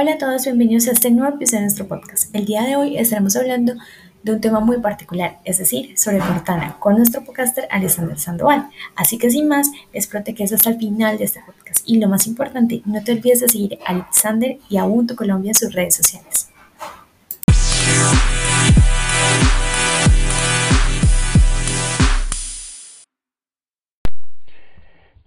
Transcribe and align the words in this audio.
Hola 0.00 0.14
a 0.14 0.18
todos, 0.18 0.44
bienvenidos 0.44 0.88
a 0.88 0.92
este 0.92 1.10
nuevo 1.10 1.34
episodio 1.34 1.58
de 1.58 1.64
nuestro 1.64 1.86
podcast. 1.86 2.34
El 2.34 2.46
día 2.46 2.62
de 2.62 2.74
hoy 2.74 2.96
estaremos 2.96 3.36
hablando 3.36 3.74
de 4.22 4.32
un 4.32 4.40
tema 4.40 4.58
muy 4.58 4.80
particular, 4.80 5.40
es 5.44 5.58
decir, 5.58 5.98
sobre 5.98 6.20
Cortana, 6.20 6.78
con 6.78 6.96
nuestro 6.96 7.22
podcaster 7.22 7.68
Alexander 7.70 8.18
Sandoval. 8.18 8.70
Así 8.96 9.18
que 9.18 9.30
sin 9.30 9.46
más, 9.46 9.70
espero 9.92 10.24
que 10.24 10.34
quedes 10.34 10.54
hasta 10.54 10.70
el 10.70 10.78
final 10.78 11.18
de 11.18 11.24
este 11.24 11.42
podcast. 11.44 11.86
Y 11.86 11.98
lo 11.98 12.08
más 12.08 12.26
importante, 12.26 12.80
no 12.86 13.04
te 13.04 13.12
olvides 13.12 13.40
de 13.40 13.50
seguir 13.50 13.78
a 13.84 13.90
Alexander 13.90 14.56
y 14.70 14.78
a 14.78 14.86
Ubuntu 14.86 15.16
Colombia 15.16 15.50
en 15.50 15.54
sus 15.54 15.74
redes 15.74 15.96
sociales. 15.96 16.48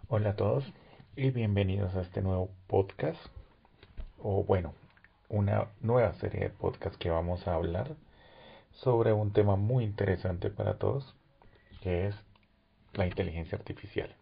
Hola 0.08 0.32
a 0.32 0.36
todos 0.36 0.66
y 1.16 1.30
bienvenidos 1.30 1.96
a 1.96 2.02
este 2.02 2.24
nuevo 2.24 2.50
podcast 2.66 3.20
o 4.24 4.44
bueno, 4.44 4.74
una 5.28 5.68
nueva 5.82 6.14
serie 6.14 6.40
de 6.40 6.50
podcasts 6.50 6.98
que 6.98 7.10
vamos 7.10 7.46
a 7.46 7.56
hablar 7.56 7.96
sobre 8.72 9.12
un 9.12 9.34
tema 9.34 9.58
muy 9.58 9.84
interesante 9.84 10.50
para 10.50 10.78
todos, 10.78 11.14
que 11.82 12.08
es 12.08 12.16
la 12.94 13.06
inteligencia 13.06 13.58
artificial. 13.58 14.16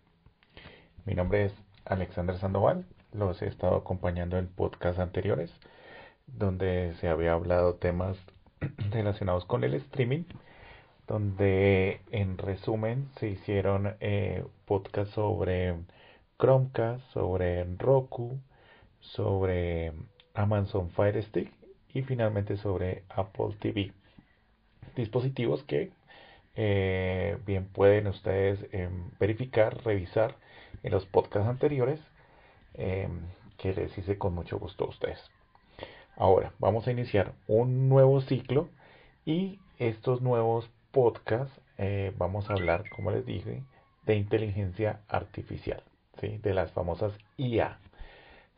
Mi 1.06 1.14
nombre 1.14 1.46
es 1.46 1.54
Alexander 1.86 2.36
Sandoval, 2.38 2.86
los 3.12 3.42
he 3.44 3.48
estado 3.48 3.76
acompañando 3.76 4.40
en 4.40 4.48
podcasts 4.48 5.00
anteriores, 5.00 5.54
donde 6.26 6.96
se 7.00 7.08
había 7.08 7.34
hablado 7.34 7.76
temas 7.76 8.18
relacionados 8.92 9.46
con 9.46 9.64
el 9.64 9.76
streaming, 9.76 10.24
donde 11.08 12.02
en 12.10 12.40
resumen 12.40 13.08
se 13.20 13.28
hicieron 13.28 13.96
eh, 14.00 14.46
podcasts 14.66 15.14
sobre 15.14 15.76
Chromecast, 16.40 17.04
sobre 17.12 17.66
Roku, 17.78 18.40
sobre 19.02 19.92
Amazon 20.34 20.90
Fire 20.92 21.22
Stick 21.24 21.52
y 21.94 22.04
finalmente 22.04 22.58
sobre 22.58 23.04
Apple 23.10 23.56
TV. 23.60 23.92
Dispositivos 24.96 25.64
que 25.64 25.92
eh, 26.56 27.38
bien 27.46 27.66
pueden 27.66 28.08
ustedes 28.08 28.66
em, 28.72 29.10
verificar, 29.20 29.84
revisar 29.84 30.36
en 30.84 30.92
los 30.92 31.06
podcasts 31.06 31.50
anteriores 31.50 32.00
em, 32.74 33.22
que 33.58 33.74
les 33.74 33.98
hice 33.98 34.18
con 34.18 34.34
mucho 34.34 34.58
gusto 34.58 34.86
a 34.86 34.90
ustedes. 34.90 35.20
Ahora 36.16 36.54
vamos 36.60 36.88
a 36.88 36.92
iniciar 36.92 37.34
un 37.48 37.90
nuevo 37.90 38.22
ciclo 38.22 38.70
y 39.26 39.60
estos 39.78 40.22
nuevos 40.22 40.70
podcasts 40.92 41.60
eh, 41.78 42.14
vamos 42.18 42.50
a 42.50 42.54
hablar, 42.54 42.90
como 42.90 43.12
les 43.12 43.26
dije, 43.26 43.64
de 44.06 44.16
inteligencia 44.16 45.02
artificial, 45.08 45.84
¿sí? 46.20 46.38
de 46.38 46.54
las 46.54 46.72
famosas 46.72 47.14
IA. 47.38 47.80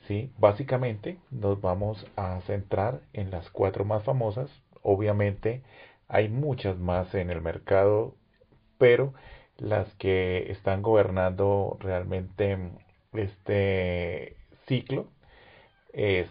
¿Sí? 0.08 0.32
Básicamente 0.38 1.18
nos 1.32 1.62
vamos 1.62 2.06
a 2.16 2.40
centrar 2.42 3.02
en 3.14 3.32
las 3.32 3.50
cuatro 3.50 3.86
más 3.86 4.04
famosas. 4.04 4.50
Obviamente 4.82 5.64
hay 6.08 6.30
muchas 6.30 6.78
más 6.78 7.14
en 7.16 7.30
el 7.30 7.42
mercado, 7.42 8.16
pero 8.78 9.14
las 9.58 9.94
que 9.96 10.52
están 10.52 10.81
gobernando 10.81 11.78
realmente 11.80 12.58
este 13.14 14.36
ciclo 14.68 15.08
es 15.94 16.30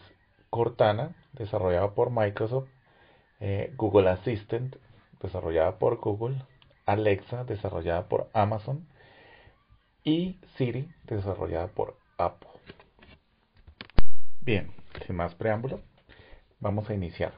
Cortana, 0.50 1.16
desarrollada 1.32 1.94
por 1.94 2.10
Microsoft, 2.10 2.68
eh, 3.40 3.72
Google 3.76 4.10
Assistant, 4.10 4.76
desarrollada 5.20 5.78
por 5.78 5.98
Google, 5.98 6.42
Alexa, 6.84 7.44
desarrollada 7.44 8.08
por 8.08 8.28
Amazon, 8.34 8.86
y 10.04 10.40
Siri, 10.56 10.88
desarrollada 11.04 11.68
por 11.68 11.96
Apple. 12.18 12.51
Bien, 14.44 14.72
sin 15.06 15.14
más 15.14 15.36
preámbulo, 15.36 15.80
vamos 16.58 16.90
a 16.90 16.94
iniciar. 16.94 17.32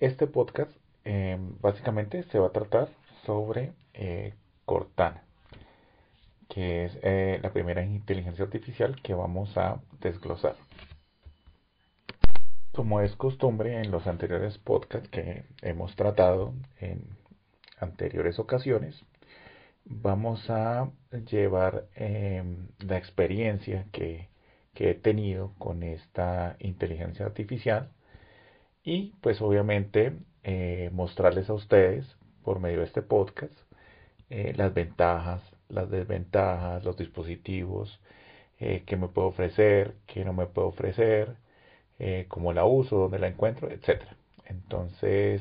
Este 0.00 0.26
podcast 0.26 0.72
em, 1.04 1.56
básicamente 1.60 2.24
se 2.24 2.40
va 2.40 2.48
a 2.48 2.52
tratar 2.52 2.88
sobre 3.24 3.72
eh, 3.94 4.34
Cortana, 4.64 5.22
que 6.48 6.86
es 6.86 6.98
eh, 7.00 7.38
la 7.40 7.52
primera 7.52 7.84
inteligencia 7.84 8.44
artificial 8.44 9.00
que 9.02 9.14
vamos 9.14 9.56
a 9.56 9.80
desglosar. 10.00 10.56
Como 12.72 13.00
es 13.00 13.14
costumbre 13.14 13.80
en 13.80 13.92
los 13.92 14.08
anteriores 14.08 14.58
podcasts 14.58 15.08
que 15.10 15.44
hemos 15.62 15.94
tratado 15.94 16.54
en 16.80 17.04
anteriores 17.78 18.40
ocasiones, 18.40 19.00
vamos 19.84 20.50
a 20.50 20.90
llevar 21.30 21.84
em, 21.94 22.66
la 22.80 22.98
experiencia 22.98 23.86
que 23.92 24.28
que 24.76 24.90
he 24.90 24.94
tenido 24.94 25.54
con 25.58 25.82
esta 25.82 26.56
inteligencia 26.60 27.26
artificial 27.26 27.90
y 28.84 29.14
pues 29.22 29.40
obviamente 29.40 30.12
eh, 30.44 30.90
mostrarles 30.92 31.48
a 31.50 31.54
ustedes 31.54 32.06
por 32.44 32.60
medio 32.60 32.80
de 32.80 32.84
este 32.84 33.02
podcast 33.02 33.54
eh, 34.30 34.52
las 34.56 34.74
ventajas, 34.74 35.42
las 35.68 35.90
desventajas, 35.90 36.84
los 36.84 36.96
dispositivos, 36.96 38.00
eh, 38.60 38.84
que 38.86 38.96
me 38.96 39.08
puedo 39.08 39.28
ofrecer, 39.28 39.94
que 40.06 40.24
no 40.24 40.32
me 40.32 40.46
puedo 40.46 40.68
ofrecer, 40.68 41.36
cómo 42.28 42.52
la 42.52 42.64
uso, 42.66 42.96
dónde 42.98 43.18
la 43.18 43.28
encuentro, 43.28 43.70
etc. 43.70 44.02
Entonces, 44.46 45.40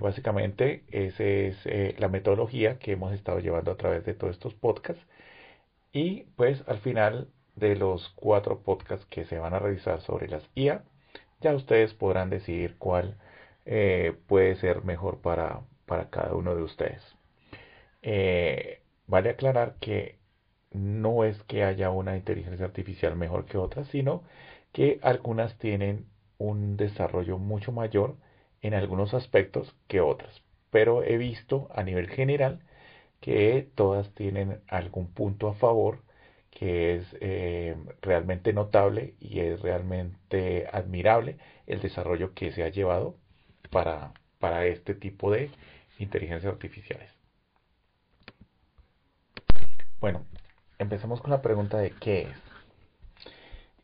básicamente 0.00 0.84
esa 0.90 1.22
es 1.24 2.00
la 2.00 2.08
metodología 2.08 2.78
que 2.78 2.92
hemos 2.92 3.12
estado 3.12 3.38
llevando 3.40 3.70
a 3.70 3.76
través 3.76 4.04
de 4.04 4.14
todos 4.14 4.34
estos 4.34 4.54
podcasts 4.54 5.04
y 5.92 6.22
pues 6.36 6.62
al 6.66 6.78
final 6.78 7.28
de 7.60 7.76
los 7.76 8.08
cuatro 8.16 8.60
podcasts 8.62 9.06
que 9.06 9.24
se 9.26 9.38
van 9.38 9.54
a 9.54 9.58
revisar 9.60 10.00
sobre 10.00 10.28
las 10.28 10.48
IA, 10.54 10.82
ya 11.40 11.54
ustedes 11.54 11.94
podrán 11.94 12.30
decidir 12.30 12.76
cuál 12.78 13.16
eh, 13.66 14.14
puede 14.26 14.56
ser 14.56 14.84
mejor 14.84 15.20
para, 15.20 15.60
para, 15.86 16.10
cada 16.10 16.34
uno 16.34 16.54
de 16.56 16.62
ustedes. 16.62 17.02
Eh, 18.02 18.80
vale 19.06 19.30
aclarar 19.30 19.76
que 19.80 20.18
no 20.72 21.24
es 21.24 21.42
que 21.44 21.64
haya 21.64 21.90
una 21.90 22.16
inteligencia 22.16 22.66
artificial 22.66 23.16
mejor 23.16 23.44
que 23.46 23.58
otras, 23.58 23.88
sino 23.88 24.22
que 24.72 24.98
algunas 25.02 25.58
tienen 25.58 26.06
un 26.38 26.76
desarrollo 26.76 27.38
mucho 27.38 27.72
mayor 27.72 28.16
en 28.62 28.74
algunos 28.74 29.14
aspectos 29.14 29.74
que 29.88 30.00
otras. 30.00 30.42
Pero 30.70 31.02
he 31.02 31.16
visto 31.18 31.68
a 31.74 31.82
nivel 31.82 32.08
general 32.08 32.60
que 33.20 33.68
todas 33.74 34.14
tienen 34.14 34.60
algún 34.68 35.12
punto 35.12 35.48
a 35.48 35.54
favor 35.54 36.02
que 36.50 36.96
es 36.96 37.16
eh, 37.20 37.76
realmente 38.02 38.52
notable 38.52 39.14
y 39.20 39.40
es 39.40 39.60
realmente 39.60 40.66
admirable 40.72 41.38
el 41.66 41.80
desarrollo 41.80 42.34
que 42.34 42.52
se 42.52 42.64
ha 42.64 42.68
llevado 42.68 43.16
para, 43.70 44.12
para 44.38 44.66
este 44.66 44.94
tipo 44.94 45.30
de 45.30 45.50
inteligencias 45.98 46.52
artificiales. 46.52 47.10
Bueno, 50.00 50.24
empezamos 50.78 51.20
con 51.20 51.30
la 51.30 51.42
pregunta 51.42 51.78
de 51.78 51.90
qué 51.90 52.22
es. 52.22 52.36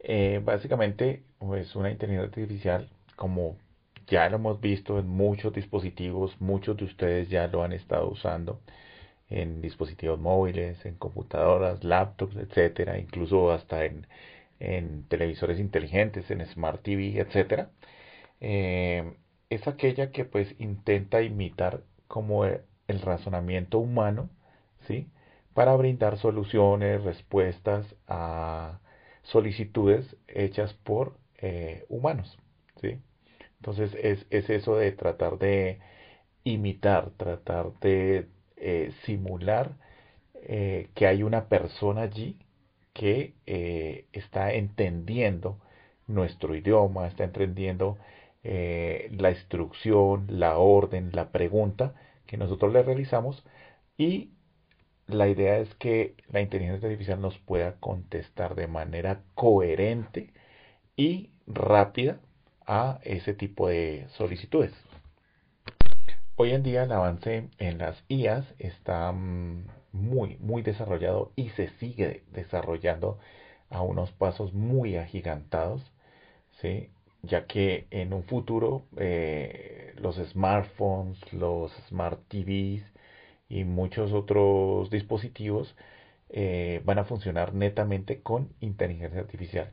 Eh, 0.00 0.40
básicamente, 0.42 1.24
pues 1.38 1.76
una 1.76 1.90
inteligencia 1.90 2.26
artificial, 2.26 2.88
como 3.16 3.58
ya 4.06 4.28
lo 4.28 4.36
hemos 4.36 4.60
visto 4.60 4.98
en 4.98 5.08
muchos 5.08 5.52
dispositivos, 5.52 6.40
muchos 6.40 6.76
de 6.76 6.84
ustedes 6.84 7.28
ya 7.28 7.46
lo 7.48 7.62
han 7.62 7.72
estado 7.72 8.08
usando, 8.08 8.60
en 9.30 9.60
dispositivos 9.62 10.18
móviles, 10.20 10.84
en 10.86 10.96
computadoras, 10.96 11.84
laptops, 11.84 12.36
etcétera, 12.36 12.98
incluso 12.98 13.50
hasta 13.52 13.84
en, 13.84 14.06
televisores 15.08 15.58
inteligentes, 15.60 16.30
en 16.30 16.44
Smart 16.46 16.82
TV, 16.82 17.18
etcétera. 17.20 17.70
Eh, 18.40 19.14
es 19.50 19.66
aquella 19.68 20.10
que 20.12 20.24
pues 20.24 20.54
intenta 20.58 21.22
imitar 21.22 21.82
como 22.08 22.44
el 22.46 23.00
razonamiento 23.02 23.78
humano, 23.78 24.30
¿sí? 24.86 25.08
Para 25.54 25.74
brindar 25.76 26.18
soluciones, 26.18 27.02
respuestas 27.04 27.86
a 28.08 28.80
solicitudes 29.22 30.16
hechas 30.28 30.74
por 30.74 31.18
eh, 31.38 31.84
humanos, 31.88 32.38
¿sí? 32.80 32.98
Entonces 33.56 33.94
es, 34.02 34.26
es 34.30 34.50
eso 34.50 34.76
de 34.76 34.92
tratar 34.92 35.38
de 35.38 35.80
imitar, 36.44 37.10
tratar 37.16 37.72
de 37.80 38.28
eh, 38.56 38.92
simular 39.04 39.72
eh, 40.34 40.88
que 40.94 41.06
hay 41.06 41.22
una 41.22 41.48
persona 41.48 42.02
allí 42.02 42.38
que 42.92 43.34
eh, 43.46 44.06
está 44.12 44.52
entendiendo 44.54 45.58
nuestro 46.06 46.54
idioma, 46.54 47.06
está 47.08 47.24
entendiendo 47.24 47.98
la 48.44 49.30
instrucción, 49.30 50.26
la 50.28 50.56
orden, 50.58 51.10
la 51.12 51.32
pregunta 51.32 51.94
que 52.26 52.36
nosotros 52.36 52.72
le 52.72 52.84
realizamos 52.84 53.44
y 53.98 54.30
la 55.08 55.28
idea 55.28 55.58
es 55.58 55.74
que 55.76 56.14
la 56.30 56.40
inteligencia 56.40 56.88
artificial 56.88 57.20
nos 57.20 57.36
pueda 57.38 57.76
contestar 57.80 58.54
de 58.54 58.68
manera 58.68 59.22
coherente 59.34 60.32
y 60.96 61.30
rápida 61.46 62.20
a 62.66 63.00
ese 63.02 63.34
tipo 63.34 63.68
de 63.68 64.06
solicitudes. 64.16 64.72
Hoy 66.36 66.52
en 66.52 66.62
día 66.62 66.84
el 66.84 66.92
avance 66.92 67.48
en 67.58 67.78
las 67.78 68.04
IAS 68.08 68.44
está 68.58 69.10
mm, 69.12 69.66
muy, 69.92 70.36
muy 70.38 70.62
desarrollado 70.62 71.32
y 71.36 71.50
se 71.50 71.68
sigue 71.78 72.24
desarrollando 72.32 73.18
a 73.70 73.82
unos 73.82 74.12
pasos 74.12 74.52
muy 74.52 74.96
agigantados. 74.96 75.82
¿sí? 76.60 76.90
ya 77.26 77.46
que 77.46 77.86
en 77.90 78.12
un 78.12 78.24
futuro 78.24 78.86
eh, 78.96 79.94
los 79.96 80.16
smartphones, 80.16 81.32
los 81.32 81.72
smart 81.88 82.20
TVs 82.28 82.84
y 83.48 83.64
muchos 83.64 84.12
otros 84.12 84.90
dispositivos 84.90 85.76
eh, 86.30 86.80
van 86.84 86.98
a 86.98 87.04
funcionar 87.04 87.54
netamente 87.54 88.22
con 88.22 88.50
inteligencia 88.60 89.20
artificial. 89.20 89.72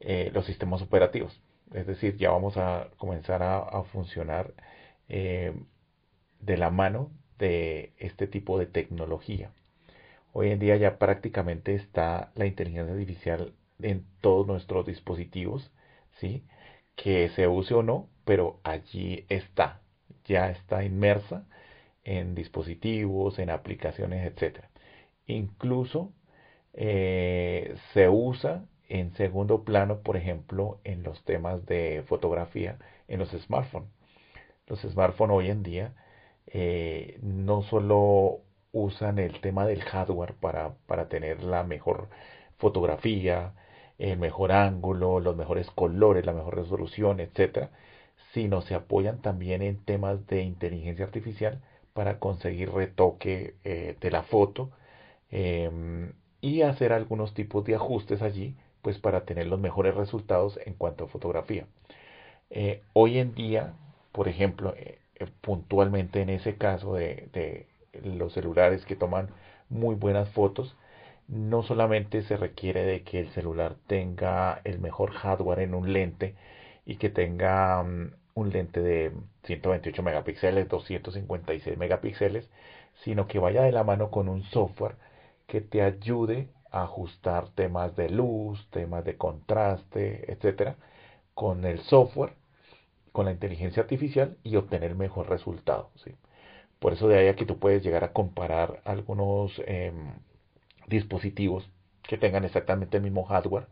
Eh, 0.00 0.30
los 0.32 0.46
sistemas 0.46 0.82
operativos, 0.82 1.40
es 1.74 1.86
decir, 1.86 2.16
ya 2.16 2.30
vamos 2.30 2.56
a 2.56 2.88
comenzar 2.98 3.42
a, 3.42 3.82
funcionar 3.84 4.54
de 5.10 6.56
la 6.56 6.70
mano 6.70 7.10
de 7.38 7.92
este 7.98 8.26
tipo 8.26 8.58
de 8.58 8.66
tecnología. 8.66 9.50
Hoy 10.32 10.50
en 10.50 10.60
día 10.60 10.76
ya 10.76 10.98
prácticamente 10.98 11.74
está 11.74 12.30
la 12.36 12.46
inteligencia 12.46 12.92
artificial 12.92 13.52
en 13.82 14.04
todos 14.20 14.46
nuestros 14.46 14.86
dispositivos, 14.86 15.72
¿sí? 16.20 16.44
Que 16.96 17.28
se 17.30 17.48
use 17.48 17.74
o 17.74 17.82
no, 17.82 18.08
pero 18.24 18.60
allí 18.62 19.24
está, 19.28 19.80
ya 20.24 20.50
está 20.50 20.84
inmersa 20.84 21.44
en 22.04 22.34
dispositivos, 22.34 23.38
en 23.38 23.50
aplicaciones, 23.50 24.24
etc. 24.26 24.64
Incluso 25.26 26.12
eh, 26.74 27.74
se 27.92 28.08
usa 28.08 28.64
en 28.88 29.12
segundo 29.14 29.64
plano, 29.64 30.00
por 30.00 30.16
ejemplo, 30.16 30.80
en 30.84 31.02
los 31.02 31.24
temas 31.24 31.66
de 31.66 32.04
fotografía 32.06 32.78
en 33.08 33.18
los 33.20 33.30
smartphones. 33.30 33.99
Los 34.70 34.82
smartphones 34.82 35.36
hoy 35.36 35.50
en 35.50 35.64
día 35.64 35.94
eh, 36.46 37.18
no 37.22 37.62
solo 37.62 38.40
usan 38.72 39.18
el 39.18 39.40
tema 39.40 39.66
del 39.66 39.82
hardware 39.82 40.34
para, 40.34 40.74
para 40.86 41.08
tener 41.08 41.42
la 41.42 41.64
mejor 41.64 42.08
fotografía, 42.56 43.52
el 43.98 44.18
mejor 44.18 44.52
ángulo, 44.52 45.18
los 45.18 45.36
mejores 45.36 45.68
colores, 45.72 46.24
la 46.24 46.32
mejor 46.32 46.56
resolución, 46.56 47.18
etcétera, 47.18 47.70
sino 48.32 48.62
se 48.62 48.74
apoyan 48.76 49.20
también 49.22 49.62
en 49.62 49.84
temas 49.84 50.26
de 50.28 50.42
inteligencia 50.42 51.04
artificial 51.04 51.60
para 51.92 52.20
conseguir 52.20 52.70
retoque 52.72 53.56
eh, 53.64 53.96
de 54.00 54.10
la 54.12 54.22
foto 54.22 54.70
em, 55.30 56.12
y 56.40 56.62
hacer 56.62 56.92
algunos 56.92 57.34
tipos 57.34 57.64
de 57.64 57.74
ajustes 57.74 58.22
allí, 58.22 58.56
pues 58.82 58.98
para 58.98 59.24
tener 59.24 59.48
los 59.48 59.60
mejores 59.60 59.94
resultados 59.96 60.60
en 60.64 60.74
cuanto 60.74 61.04
a 61.04 61.08
fotografía. 61.08 61.66
Eh, 62.50 62.82
hoy 62.94 63.18
en 63.18 63.34
día, 63.34 63.74
por 64.12 64.28
ejemplo, 64.28 64.74
eh, 64.76 64.98
puntualmente 65.40 66.20
en 66.22 66.30
ese 66.30 66.56
caso 66.56 66.94
de, 66.94 67.28
de 67.32 67.66
los 68.02 68.32
celulares 68.32 68.84
que 68.86 68.96
toman 68.96 69.30
muy 69.68 69.94
buenas 69.94 70.28
fotos, 70.30 70.76
no 71.28 71.62
solamente 71.62 72.22
se 72.22 72.36
requiere 72.36 72.84
de 72.84 73.02
que 73.04 73.20
el 73.20 73.30
celular 73.30 73.76
tenga 73.86 74.60
el 74.64 74.80
mejor 74.80 75.12
hardware 75.12 75.60
en 75.60 75.74
un 75.74 75.92
lente 75.92 76.34
y 76.84 76.96
que 76.96 77.10
tenga 77.10 77.82
mm, 77.82 78.12
un 78.34 78.50
lente 78.50 78.80
de 78.80 79.12
128 79.44 80.02
megapíxeles, 80.02 80.68
256 80.68 81.78
megapíxeles, 81.78 82.50
sino 83.04 83.26
que 83.28 83.38
vaya 83.38 83.62
de 83.62 83.72
la 83.72 83.84
mano 83.84 84.10
con 84.10 84.28
un 84.28 84.42
software 84.44 84.96
que 85.46 85.60
te 85.60 85.82
ayude 85.82 86.48
a 86.70 86.82
ajustar 86.84 87.48
temas 87.50 87.96
de 87.96 88.08
luz, 88.10 88.66
temas 88.70 89.04
de 89.04 89.16
contraste, 89.16 90.30
etcétera, 90.32 90.76
con 91.34 91.64
el 91.64 91.80
software, 91.80 92.34
con 93.12 93.26
la 93.26 93.32
inteligencia 93.32 93.82
artificial 93.82 94.36
y 94.44 94.56
obtener 94.56 94.94
mejor 94.94 95.28
resultado. 95.28 95.90
¿sí? 95.96 96.12
Por 96.78 96.92
eso 96.92 97.08
de 97.08 97.18
ahí 97.18 97.28
a 97.28 97.36
que 97.36 97.46
tú 97.46 97.58
puedes 97.58 97.82
llegar 97.82 98.04
a 98.04 98.12
comparar 98.12 98.80
algunos 98.84 99.60
em, 99.66 100.14
dispositivos 100.86 101.68
que 102.02 102.18
tengan 102.18 102.44
exactamente 102.44 102.96
el 102.96 103.02
mismo 103.02 103.24
hardware, 103.24 103.66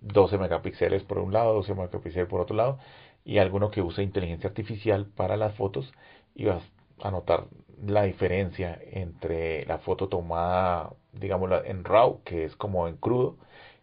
12 0.00 0.38
megapíxeles 0.38 1.02
por 1.04 1.18
un 1.18 1.32
lado, 1.32 1.54
12 1.54 1.74
megapíxeles 1.74 2.28
por 2.28 2.40
otro 2.40 2.56
lado, 2.56 2.78
y 3.24 3.38
alguno 3.38 3.70
que 3.70 3.82
use 3.82 4.02
inteligencia 4.02 4.48
artificial 4.48 5.06
para 5.06 5.36
las 5.36 5.54
fotos, 5.54 5.92
y 6.34 6.44
vas 6.44 6.62
a 7.02 7.10
notar 7.10 7.46
la 7.84 8.04
diferencia 8.04 8.78
entre 8.92 9.64
la 9.66 9.78
foto 9.78 10.08
tomada, 10.08 10.92
digamos, 11.12 11.50
en 11.64 11.84
RAW, 11.84 12.22
que 12.24 12.44
es 12.44 12.56
como 12.56 12.88
en 12.88 12.96
crudo, 12.96 13.38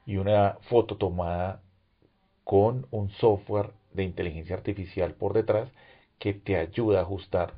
y 0.06 0.18
una 0.18 0.58
foto 0.70 0.98
tomada 0.98 1.62
con 2.44 2.88
un 2.92 3.10
software 3.12 3.72
de 3.94 4.04
inteligencia 4.04 4.56
artificial 4.56 5.14
por 5.14 5.34
detrás 5.34 5.70
que 6.20 6.34
te 6.34 6.58
ayuda 6.58 7.00
a 7.00 7.04
ajustar 7.04 7.56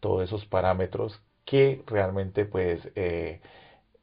todos 0.00 0.24
esos 0.24 0.46
parámetros 0.46 1.22
que 1.44 1.82
realmente 1.86 2.44
pues 2.44 2.88
eh, 2.96 3.40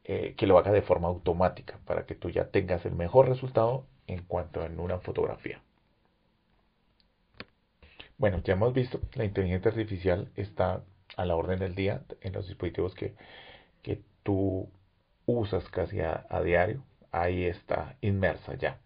eh, 0.04 0.34
que 0.36 0.46
lo 0.46 0.58
haga 0.58 0.72
de 0.72 0.82
forma 0.82 1.08
automática 1.08 1.78
para 1.84 2.06
que 2.06 2.14
tú 2.14 2.30
ya 2.30 2.50
tengas 2.50 2.84
el 2.86 2.94
mejor 2.94 3.28
resultado 3.28 3.84
en 4.06 4.22
cuanto 4.24 4.64
en 4.64 4.80
una 4.80 4.98
fotografía. 5.00 5.60
Bueno, 8.16 8.40
ya 8.42 8.54
hemos 8.54 8.72
visto, 8.74 9.00
la 9.14 9.24
inteligencia 9.24 9.70
artificial 9.70 10.30
está 10.34 10.82
a 11.16 11.24
la 11.24 11.36
orden 11.36 11.58
del 11.58 11.74
día 11.74 12.02
en 12.20 12.32
los 12.32 12.48
dispositivos 12.48 12.94
que, 12.94 13.14
que 13.82 14.02
tú 14.22 14.68
usas 15.26 15.68
casi 15.70 16.00
a, 16.00 16.26
a 16.28 16.42
diario. 16.42 16.82
Ahí 17.12 17.44
está 17.44 17.96
inmersa 18.00 18.54
ya. 18.56 18.80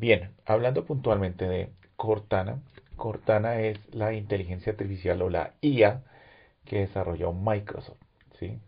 Bien, 0.00 0.34
hablando 0.46 0.86
puntualmente 0.86 1.46
de 1.46 1.74
Cortana, 1.96 2.62
Cortana 2.96 3.60
es 3.60 3.78
la 3.94 4.14
inteligencia 4.14 4.72
artificial 4.72 5.20
o 5.20 5.28
la 5.28 5.52
IA 5.60 6.02
que 6.64 6.78
desarrolló 6.80 7.34
Microsoft. 7.34 7.98
¿sí? 8.38 8.58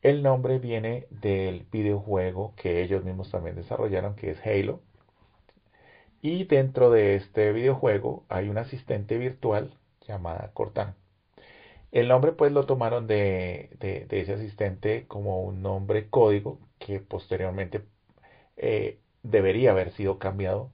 El 0.00 0.22
nombre 0.22 0.58
viene 0.58 1.06
del 1.10 1.66
videojuego 1.70 2.54
que 2.56 2.82
ellos 2.82 3.04
mismos 3.04 3.30
también 3.30 3.56
desarrollaron, 3.56 4.16
que 4.16 4.30
es 4.30 4.38
Halo. 4.46 4.80
Y 6.22 6.44
dentro 6.44 6.90
de 6.90 7.16
este 7.16 7.52
videojuego 7.52 8.24
hay 8.30 8.48
un 8.48 8.56
asistente 8.56 9.18
virtual 9.18 9.74
llamada 10.06 10.50
Cortana. 10.54 10.96
El 11.92 12.08
nombre 12.08 12.32
pues 12.32 12.52
lo 12.52 12.64
tomaron 12.64 13.06
de, 13.06 13.68
ese 14.10 14.32
asistente 14.32 15.06
como 15.08 15.42
un 15.42 15.60
nombre 15.60 16.08
código 16.08 16.58
que 16.78 17.00
posteriormente 17.00 17.82
eh, 18.56 18.98
debería 19.22 19.72
haber 19.72 19.92
sido 19.92 20.18
cambiado, 20.18 20.70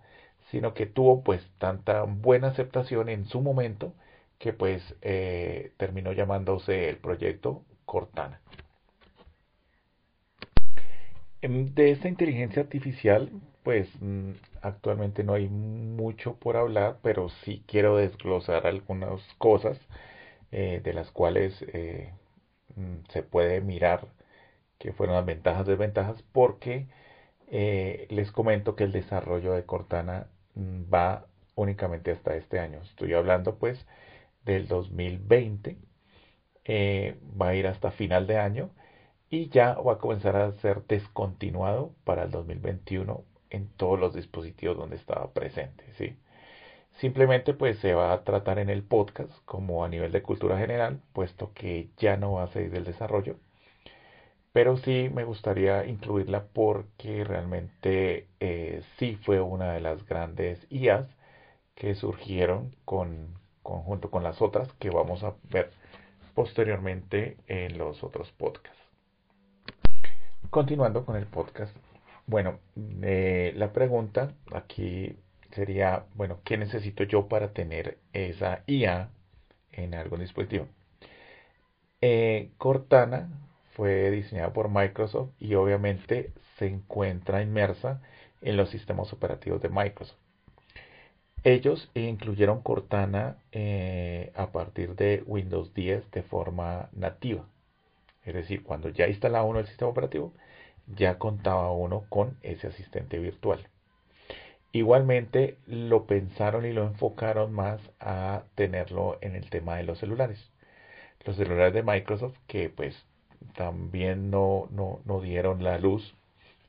sino 0.51 0.75
que 0.75 0.87
tuvo 0.87 1.23
pues 1.23 1.43
tanta 1.59 2.03
buena 2.05 2.49
aceptación 2.49 3.09
en 3.09 3.27
su 3.27 3.41
momento 3.41 3.95
que 4.39 4.53
pues 4.53 4.95
eh, 5.03 5.73
terminó 5.77 6.13
llamándose 6.13 6.89
el 6.89 6.99
proyecto 6.99 7.65
Cortana. 7.87 8.41
Em, 11.43 11.75
de 11.75 11.91
esta 11.91 12.09
inteligencia 12.09 12.63
artificial, 12.63 13.31
pues 13.63 13.89
mm, 14.01 14.31
actualmente 14.63 15.25
no 15.25 15.35
hay 15.35 15.49
mucho 15.49 16.37
por 16.37 16.57
hablar, 16.57 16.99
pero 17.03 17.29
sí 17.29 17.63
quiero 17.67 17.97
desglosar 17.97 18.67
algunas 18.67 19.21
cosas 19.39 19.79
eh, 20.53 20.81
de 20.85 20.93
las 20.95 21.11
cuales 21.11 21.63
eh, 21.73 22.13
mm, 22.77 23.11
se 23.11 23.23
puede 23.23 23.61
mirar 23.61 24.09
que 24.79 24.93
fueron 24.93 25.17
las 25.17 25.27
ventajas, 25.27 25.67
desventajas, 25.67 26.23
porque 26.33 26.87
eh, 27.51 28.07
les 28.11 28.33
comento 28.33 28.77
que 28.77 28.85
el 28.85 28.93
desarrollo 28.93 29.53
de 29.53 29.65
Cortana 29.65 30.29
mm, 30.55 30.93
va 30.93 31.27
únicamente 31.55 32.11
hasta 32.13 32.37
este 32.37 32.59
año. 32.61 32.81
Estoy 32.83 33.15
hablando 33.15 33.57
pues 33.57 33.87
del 34.45 34.69
2020, 34.69 35.77
va 37.41 37.49
a 37.49 37.55
ir 37.55 37.67
hasta 37.67 37.91
final 37.91 38.27
de 38.27 38.39
año 38.39 38.71
y 39.31 39.49
ya 39.49 39.75
va 39.75 39.95
a 39.95 39.99
comenzar 39.99 40.37
a 40.37 40.53
ser 40.53 40.85
descontinuado 40.87 41.93
para 42.05 42.25
el 42.25 42.31
2021 42.31 43.25
en 43.51 43.69
todos 43.77 43.99
los 43.99 44.15
dispositivos 44.15 44.77
donde 44.77 44.97
estaba 44.97 45.33
presente, 45.33 45.85
¿sí? 45.97 46.17
Simplemente 46.93 47.55
pues 47.55 47.79
se 47.79 47.95
va 47.95 48.13
a 48.13 48.25
tratar 48.25 48.59
en 48.59 48.71
el 48.71 48.83
podcast 48.85 49.33
como 49.45 49.85
a 49.85 49.89
nivel 49.89 50.13
de 50.13 50.23
cultura 50.23 50.59
general, 50.59 51.01
puesto 51.13 51.53
que 51.55 51.91
ya 51.99 52.17
no 52.17 52.33
va 52.33 52.45
a 52.45 52.49
seguir 52.49 52.75
el 52.77 52.85
desarrollo. 52.85 53.37
Pero 54.55 54.77
sí 54.77 55.11
me 55.13 55.25
gustaría 55.25 55.85
incluirla 55.85 56.45
porque 56.45 57.25
realmente 57.25 58.29
eh, 58.39 58.85
sí 58.99 59.19
fue 59.25 59.41
una 59.41 59.73
de 59.73 59.81
las 59.81 60.07
grandes 60.07 60.65
IAs 60.71 61.09
que 61.75 61.97
surgieron 61.97 62.71
con, 62.85 63.35
junto 63.65 64.13
con 64.13 64.23
las 64.23 64.41
otras 64.41 64.73
que 64.75 64.91
vamos 64.91 65.25
a 65.25 65.35
ver 65.51 65.73
posteriormente 66.35 67.37
en 67.49 67.79
los 67.79 68.05
otros 68.05 68.31
podcasts. 68.31 68.81
Continuando 70.51 71.05
con 71.05 71.17
el 71.17 71.27
podcast. 71.27 71.77
Bueno, 72.29 72.61
eh, 73.03 73.53
la 73.57 73.73
pregunta 73.73 74.35
aquí 74.53 75.17
sería, 75.51 76.05
bueno, 76.15 76.39
¿qué 76.45 76.59
necesito 76.59 77.03
yo 77.03 77.27
para 77.27 77.53
tener 77.53 77.99
esa 78.13 78.63
IA 78.69 79.11
en 79.73 79.97
algún 79.97 80.21
dispositivo? 80.21 80.69
Eh, 82.01 82.53
Cortana 82.57 83.41
fue 83.75 84.11
diseñada 84.11 84.53
por 84.53 84.69
Microsoft 84.69 85.31
y 85.39 85.55
obviamente 85.55 86.33
se 86.59 86.67
encuentra 86.67 87.43
inmersa 87.43 88.01
en 88.41 88.57
los 88.57 88.71
sistemas 88.71 89.13
operativos 89.13 89.61
de 89.61 89.69
Microsoft. 89.69 90.19
Ellos 91.43 91.91
incluyeron 91.95 92.63
Cortana 92.63 93.37
eh, 93.53 94.33
a 94.35 94.51
partir 94.51 94.95
de 94.95 95.23
Windows 95.27 95.75
10 95.75 96.11
de 96.11 96.23
forma 96.23 96.89
nativa. 96.93 97.45
Es 98.25 98.35
decir, 98.35 98.63
cuando 98.63 98.89
ya 98.89 99.09
instalaba 99.09 99.45
uno 99.45 99.59
el 99.59 99.67
sistema 99.67 99.91
operativo, 99.91 100.33
ya 100.87 101.19
contaba 101.19 101.71
uno 101.73 102.07
con 102.09 102.39
ese 102.43 102.69
asistente 102.69 103.19
virtual. 103.19 103.69
Igualmente 104.73 105.59
lo 105.67 106.07
pensaron 106.07 106.65
y 106.65 106.73
lo 106.73 106.85
enfocaron 106.87 107.53
más 107.53 107.81
a 108.01 108.45
tenerlo 108.55 109.19
en 109.21 109.37
el 109.37 109.51
tema 109.51 109.77
de 109.77 109.85
los 109.85 109.99
celulares. 109.99 110.51
Los 111.25 111.37
celulares 111.37 111.75
de 111.75 111.83
Microsoft 111.83 112.39
que 112.47 112.71
pues 112.71 113.05
también 113.55 114.31
no, 114.31 114.69
no, 114.71 115.01
no 115.05 115.21
dieron 115.21 115.63
la 115.63 115.79
luz, 115.79 116.15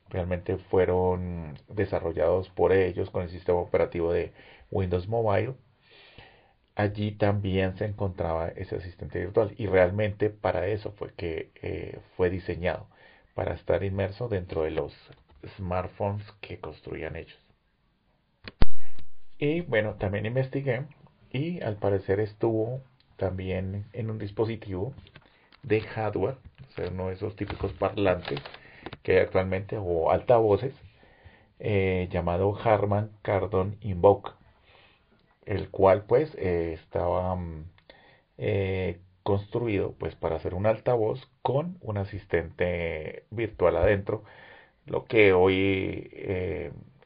realmente 0.09 0.57
fueron 0.57 1.57
desarrollados 1.67 2.49
por 2.49 2.73
ellos 2.73 3.09
con 3.09 3.23
el 3.23 3.29
sistema 3.29 3.59
operativo 3.59 4.11
de 4.11 4.33
Windows 4.71 5.07
Mobile. 5.07 5.55
Allí 6.75 7.11
también 7.11 7.77
se 7.77 7.85
encontraba 7.85 8.49
ese 8.49 8.75
asistente 8.75 9.19
virtual 9.19 9.53
y 9.57 9.65
realmente 9.67 10.29
para 10.29 10.67
eso 10.67 10.91
fue 10.91 11.13
que 11.13 11.51
eh, 11.61 11.99
fue 12.17 12.29
diseñado, 12.29 12.87
para 13.33 13.53
estar 13.53 13.83
inmerso 13.83 14.27
dentro 14.27 14.63
de 14.63 14.71
los 14.71 14.93
smartphones 15.57 16.25
que 16.41 16.59
construían 16.59 17.15
ellos. 17.15 17.39
Y 19.37 19.61
bueno, 19.61 19.95
también 19.95 20.25
investigué 20.25 20.85
y 21.31 21.61
al 21.61 21.77
parecer 21.77 22.19
estuvo 22.19 22.81
también 23.17 23.85
en 23.93 24.09
un 24.09 24.17
dispositivo 24.17 24.93
de 25.63 25.81
hardware, 25.81 26.37
o 26.67 26.71
sea, 26.71 26.89
uno 26.89 27.07
de 27.07 27.13
esos 27.15 27.35
típicos 27.35 27.73
parlantes 27.73 28.41
que 29.03 29.13
hay 29.13 29.19
actualmente, 29.19 29.77
o 29.79 30.11
altavoces, 30.11 30.73
eh, 31.59 32.07
llamado 32.11 32.57
Harman 32.63 33.11
Kardon 33.21 33.77
Invoke, 33.81 34.33
el 35.45 35.69
cual 35.69 36.03
pues 36.05 36.35
eh, 36.35 36.73
estaba 36.73 37.35
mm, 37.35 37.65
eh, 38.37 38.99
construido 39.23 39.93
pues 39.93 40.15
para 40.15 40.35
hacer 40.37 40.53
un 40.53 40.65
altavoz 40.65 41.27
con 41.41 41.77
un 41.81 41.97
asistente 41.97 43.25
virtual 43.31 43.77
adentro, 43.77 44.23
lo 44.85 45.05
que 45.05 45.33
hoy 45.33 46.11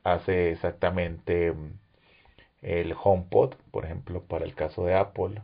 hace 0.03 0.51
exactamente 0.51 1.51
mm, 1.51 1.74
el 2.62 2.96
HomePod, 3.01 3.56
por 3.72 3.86
ejemplo, 3.86 4.24
para 4.24 4.46
el 4.46 4.56
caso 4.56 4.86
de 4.86 4.96
Apple, 4.96 5.41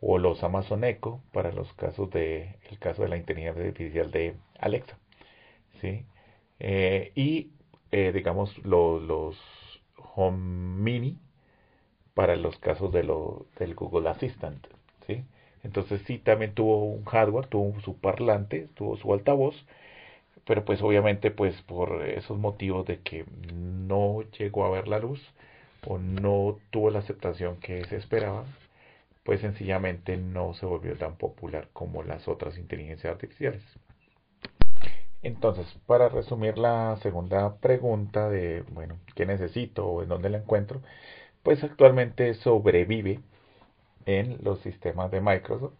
o 0.00 0.18
los 0.18 0.42
Amazon 0.42 0.84
Echo 0.84 1.20
para 1.32 1.52
los 1.52 1.72
casos 1.74 2.10
de 2.10 2.56
el 2.70 2.78
caso 2.78 3.02
de 3.02 3.08
la 3.08 3.16
inteligencia 3.16 3.64
artificial 3.64 4.10
de 4.10 4.36
Alexa, 4.58 4.98
¿sí? 5.80 6.04
Eh, 6.58 7.12
y 7.14 7.50
eh, 7.92 8.12
digamos 8.12 8.56
los 8.58 9.36
Home 10.14 10.82
Mini 10.82 11.18
para 12.14 12.36
los 12.36 12.58
casos 12.58 12.92
de 12.92 13.04
lo, 13.04 13.46
del 13.58 13.74
Google 13.74 14.08
Assistant, 14.08 14.66
¿sí? 15.06 15.24
Entonces 15.62 16.02
sí 16.06 16.18
también 16.18 16.54
tuvo 16.54 16.84
un 16.84 17.04
hardware, 17.04 17.46
tuvo 17.46 17.80
su 17.80 17.96
parlante, 17.98 18.68
tuvo 18.74 18.96
su 18.96 19.12
altavoz, 19.12 19.54
pero 20.46 20.64
pues 20.64 20.80
obviamente 20.82 21.30
pues 21.30 21.60
por 21.62 22.02
esos 22.06 22.38
motivos 22.38 22.86
de 22.86 23.00
que 23.00 23.24
no 23.52 24.22
llegó 24.38 24.64
a 24.64 24.70
ver 24.70 24.88
la 24.88 24.98
luz 24.98 25.20
o 25.86 25.98
no 25.98 26.58
tuvo 26.70 26.90
la 26.90 27.00
aceptación 27.00 27.56
que 27.58 27.84
se 27.86 27.96
esperaba, 27.96 28.44
pues 29.26 29.40
sencillamente 29.40 30.16
no 30.16 30.54
se 30.54 30.66
volvió 30.66 30.96
tan 30.96 31.16
popular 31.16 31.68
como 31.72 32.04
las 32.04 32.28
otras 32.28 32.56
inteligencias 32.56 33.12
artificiales. 33.12 33.62
Entonces, 35.22 35.66
para 35.86 36.08
resumir 36.08 36.56
la 36.56 36.96
segunda 37.02 37.56
pregunta 37.56 38.30
de, 38.30 38.62
bueno, 38.70 38.98
¿qué 39.16 39.26
necesito 39.26 39.84
o 39.84 40.02
en 40.04 40.08
dónde 40.08 40.30
la 40.30 40.38
encuentro? 40.38 40.80
Pues 41.42 41.64
actualmente 41.64 42.34
sobrevive 42.34 43.20
en 44.06 44.38
los 44.44 44.60
sistemas 44.60 45.10
de 45.10 45.20
Microsoft, 45.20 45.74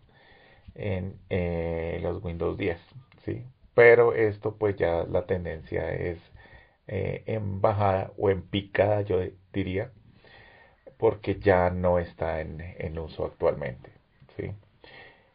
en 0.75 1.15
eh, 1.31 2.01
los 2.03 2.23
Windows 2.25 2.59
10, 2.59 2.79
¿sí? 3.25 3.45
Pero 3.75 4.15
esto 4.15 4.57
pues 4.57 4.77
ya 4.77 5.05
la 5.05 5.27
tendencia 5.27 5.93
es 5.95 6.19
eh, 6.89 7.23
en 7.27 7.61
bajada 7.61 8.13
o 8.19 8.31
en 8.31 8.43
picada, 8.43 9.03
yo 9.03 9.21
diría, 9.53 9.93
porque 10.99 11.39
ya 11.39 11.71
no 11.71 11.99
está 11.99 12.41
en, 12.41 12.99
uso 12.99 13.27
actualmente. 13.27 13.91
¿sí? 14.37 14.53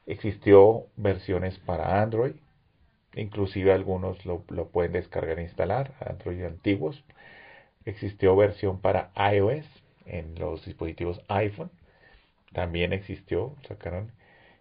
Existió 0.06 0.88
versiones 0.98 1.60
para 1.60 2.02
Android, 2.02 2.34
inclusive 3.16 3.72
algunos 3.72 4.26
lo, 4.26 4.42
pueden 4.42 4.94
descargar 4.94 5.40
e 5.40 5.44
instalar, 5.44 5.94
Android 6.00 6.44
antiguos. 6.44 7.04
Existió 7.86 8.36
versión 8.36 8.80
para 8.80 9.12
iOS 9.34 9.66
en 10.06 10.36
los 10.36 10.66
dispositivos 10.66 11.22
iPhone, 11.28 11.72
también 12.54 12.94
existió, 12.94 13.56
sacaron. 13.68 14.12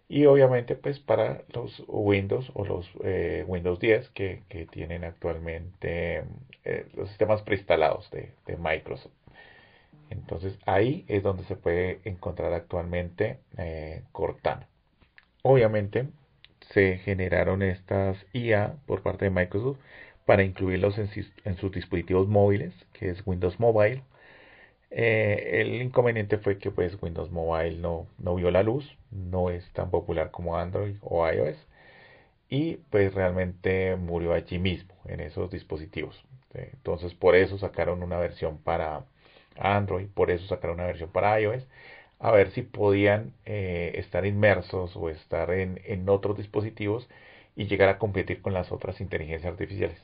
Y 0.09 0.25
obviamente 0.25 0.75
pues 0.75 0.99
para 0.99 1.43
los 1.53 1.83
Windows 1.87 2.51
o 2.53 2.65
los 2.65 2.89
eh, 3.03 3.45
Windows 3.47 3.79
10 3.79 4.09
que, 4.09 4.43
tienen 4.71 5.03
actualmente 5.05 6.23
eh, 6.65 6.87
los 6.95 7.09
sistemas 7.09 7.41
preinstalados 7.43 8.09
de 8.11 8.57
Microsoft. 8.57 9.20
Entonces 10.11 10.59
ahí 10.65 11.05
es 11.07 11.23
donde 11.23 11.43
se 11.45 11.55
puede 11.55 12.01
encontrar 12.03 12.53
actualmente 12.53 13.39
eh, 13.57 14.03
Cortana. 14.11 14.67
Obviamente 15.43 16.07
se 16.73 16.97
generaron 16.99 17.63
estas 17.63 18.17
IA 18.33 18.75
por 18.85 19.01
parte 19.01 19.25
de 19.25 19.31
Microsoft 19.31 19.79
para 20.25 20.43
incluirlos 20.43 20.97
en, 20.97 21.57
sus 21.57 21.71
dispositivos 21.71 22.27
móviles, 22.27 22.73
que 22.93 23.09
es 23.09 23.25
Windows 23.25 23.59
Mobile. 23.59 24.03
Eh, 24.91 25.61
el 25.61 25.81
inconveniente 25.81 26.37
fue 26.37 26.57
que 26.57 26.71
pues 26.71 27.01
Windows 27.01 27.31
Mobile 27.31 27.77
no, 27.77 28.07
no 28.19 28.35
vio 28.35 28.51
la 28.51 28.63
luz, 28.63 28.97
no 29.11 29.49
es 29.49 29.69
tan 29.73 29.89
popular 29.89 30.31
como 30.31 30.57
Android 30.57 30.97
o 31.01 31.27
iOS 31.29 31.57
y 32.49 32.77
pues 32.91 33.13
realmente 33.13 33.95
murió 33.95 34.33
allí 34.33 34.59
mismo 34.59 34.93
en 35.05 35.21
esos 35.21 35.49
dispositivos. 35.51 36.21
Entonces 36.53 37.13
por 37.15 37.35
eso 37.35 37.57
sacaron 37.57 38.03
una 38.03 38.17
versión 38.19 38.57
para 38.59 39.05
Android, 39.57 40.07
por 40.13 40.31
eso 40.31 40.47
sacaron 40.47 40.77
una 40.77 40.87
versión 40.87 41.09
para 41.11 41.39
iOS, 41.39 41.67
a 42.19 42.31
ver 42.31 42.51
si 42.51 42.61
podían 42.63 43.33
eh, 43.45 43.93
estar 43.95 44.25
inmersos 44.25 44.95
o 44.95 45.09
estar 45.09 45.51
en, 45.51 45.81
en 45.85 46.07
otros 46.09 46.37
dispositivos 46.37 47.09
y 47.55 47.67
llegar 47.67 47.89
a 47.89 47.99
competir 47.99 48.41
con 48.41 48.53
las 48.53 48.71
otras 48.71 49.01
inteligencias 49.01 49.51
artificiales. 49.51 49.97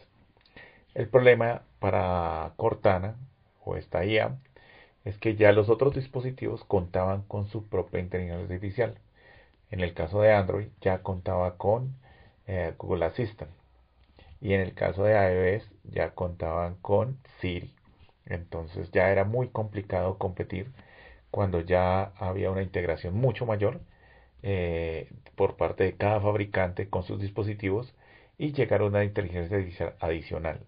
El 0.96 1.08
problema 1.08 1.62
para 1.80 2.52
Cortana 2.58 3.16
o 3.64 3.78
esta 3.78 4.04
IA 4.06 4.38
es 5.06 5.18
que 5.18 5.36
ya 5.36 5.52
los 5.54 5.70
otros 5.70 5.96
dispositivos 5.96 6.64
contaban 6.66 7.22
con 7.24 7.48
su 7.48 7.66
propia 7.68 8.00
inteligencia 8.02 8.44
artificial. 8.44 8.98
En 9.72 9.82
el 9.82 9.94
caso 9.94 10.22
de 10.22 10.34
Android 10.34 10.68
ya 10.82 11.04
contaba 11.04 11.58
con 11.58 11.96
eh, 12.48 12.74
Google 12.78 13.06
Assistant 13.06 13.52
y 14.42 14.54
en 14.54 14.62
el 14.62 14.74
caso 14.74 15.04
de 15.04 15.14
iOS 15.14 15.70
ya 15.84 16.12
contaban 16.12 16.76
con 16.82 17.18
Siri. 17.40 17.74
Entonces 18.30 18.92
ya 18.92 19.10
era 19.12 19.24
muy 19.26 19.50
complicado 19.50 20.18
competir 20.18 20.72
cuando 21.32 21.62
ya 21.62 22.04
había 22.18 22.52
una 22.52 22.64
integración 22.64 23.16
mucho 23.16 23.46
mayor 23.46 23.82
eh, 24.44 25.10
por 25.36 25.58
parte 25.58 25.84
de 25.84 25.98
cada 25.98 26.22
fabricante 26.22 26.90
con 26.90 27.04
sus 27.04 27.20
dispositivos 27.20 27.94
y 28.38 28.54
llegar 28.54 28.82
a 28.82 28.86
una 28.86 29.04
inteligencia 29.04 29.96
adicional 30.00 30.66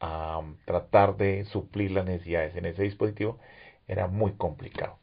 a 0.00 0.42
tratar 0.64 1.16
de 1.16 1.44
suplir 1.46 1.90
las 1.90 2.04
necesidades 2.04 2.54
en 2.56 2.66
ese 2.66 2.84
dispositivo 2.84 3.38
era 3.88 4.06
muy 4.06 4.32
complicado. 4.32 4.98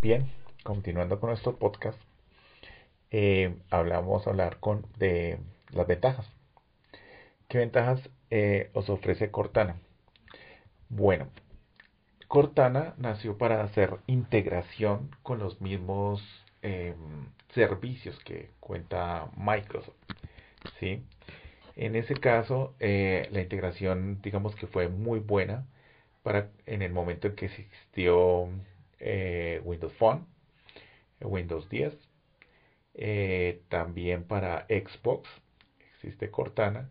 Bien, 0.00 0.30
continuando 0.64 1.20
con 1.20 1.30
nuestro 1.30 1.56
podcast, 1.56 1.98
eh, 3.10 3.54
hablamos 3.70 4.26
hablar 4.26 4.58
con 4.58 4.86
de 4.98 5.38
las 5.70 5.86
ventajas. 5.86 6.28
¿Qué 7.48 7.58
ventajas 7.58 8.10
eh, 8.30 8.70
os 8.74 8.90
ofrece 8.90 9.30
Cortana? 9.30 9.76
Bueno, 10.96 11.26
Cortana 12.28 12.94
nació 12.98 13.36
para 13.36 13.64
hacer 13.64 13.96
integración 14.06 15.10
con 15.24 15.40
los 15.40 15.60
mismos 15.60 16.22
em, 16.62 16.94
servicios 17.52 18.16
que 18.20 18.50
cuenta 18.60 19.28
Microsoft. 19.36 19.96
¿sí? 20.78 21.02
En 21.74 21.96
ese 21.96 22.14
caso, 22.14 22.76
eh, 22.78 23.28
la 23.32 23.40
integración, 23.40 24.20
digamos 24.22 24.54
que 24.54 24.68
fue 24.68 24.88
muy 24.88 25.18
buena 25.18 25.66
para 26.22 26.50
en 26.66 26.80
el 26.82 26.92
momento 26.92 27.26
en 27.26 27.34
que 27.34 27.46
existió 27.46 28.48
eh, 29.00 29.60
Windows 29.64 29.94
Phone, 29.94 30.26
Windows 31.20 31.68
10, 31.70 31.92
eh, 32.94 33.62
también 33.68 34.22
para 34.22 34.66
Xbox 34.68 35.28
existe 35.96 36.30
Cortana 36.30 36.88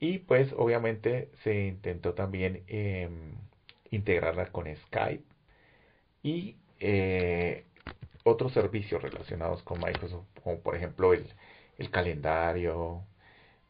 y 0.00 0.18
pues 0.18 0.52
obviamente 0.56 1.30
se 1.42 1.66
intentó 1.66 2.14
también 2.14 2.62
em, 2.68 3.34
integrarla 3.90 4.46
con 4.52 4.66
Skype 4.74 5.24
y 6.22 6.56
eh, 6.80 7.64
otros 8.24 8.52
servicios 8.52 9.02
relacionados 9.02 9.62
con 9.62 9.78
Microsoft, 9.80 10.26
como 10.42 10.60
por 10.60 10.76
ejemplo 10.76 11.12
el, 11.14 11.26
calendario, 11.90 13.02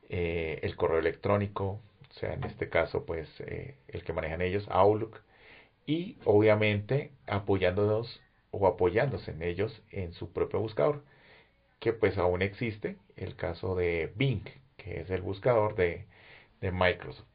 eh, 0.09 0.59
el 0.62 0.76
correo 0.76 0.99
electrónico, 0.99 1.80
o 2.11 2.14
sea, 2.14 2.35
en 2.35 2.45
este 2.45 2.68
caso 2.68 3.04
pues 3.04 3.28
eh, 3.40 3.76
el 3.88 4.04
que 4.04 4.12
manejan 4.12 4.42
ellos, 4.42 4.66
Outlook, 4.71 5.21
y 5.87 6.18
obviamente 6.25 7.12
apoyándonos 7.26 8.21
o 8.50 8.66
apoyándose 8.66 9.33
en 9.33 9.42
ellos 9.42 9.83
en 9.90 10.12
su 10.14 10.33
propio 10.33 10.61
buscador, 10.61 11.02
que 11.80 11.92
pues 11.92 12.18
aún 12.18 12.42
existe, 12.42 12.97
el 13.16 13.37
caso 13.37 13.75
de 13.76 14.12
Bing, 14.16 14.45
que 14.76 15.00
es 15.00 15.11
el 15.11 15.23
buscador 15.23 15.76
de, 15.76 16.06
Microsoft. 16.70 17.26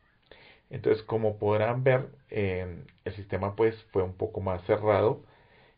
Entonces, 0.70 1.04
como 1.04 1.38
podrán 1.38 1.84
ver, 1.84 2.10
el 2.30 3.14
sistema 3.14 3.56
pues 3.56 3.84
fue 3.92 4.04
un 4.04 4.14
poco 4.14 4.40
más 4.40 4.64
cerrado 4.64 5.22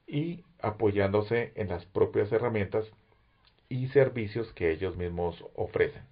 y 0.07 0.43
apoyándose 0.59 1.51
en 1.55 1.69
las 1.69 1.85
propias 1.85 2.31
herramientas 2.31 2.85
y 3.69 3.87
servicios 3.87 4.53
que 4.53 4.71
ellos 4.71 4.95
mismos 4.95 5.43
ofrecen. 5.55 6.03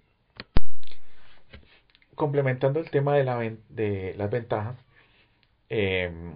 Complementando 2.16 2.80
el 2.80 2.90
tema 2.90 3.16
de, 3.16 3.24
la, 3.24 3.38
de 3.68 4.14
las 4.16 4.30
ventajas, 4.30 4.76
em, 5.68 6.34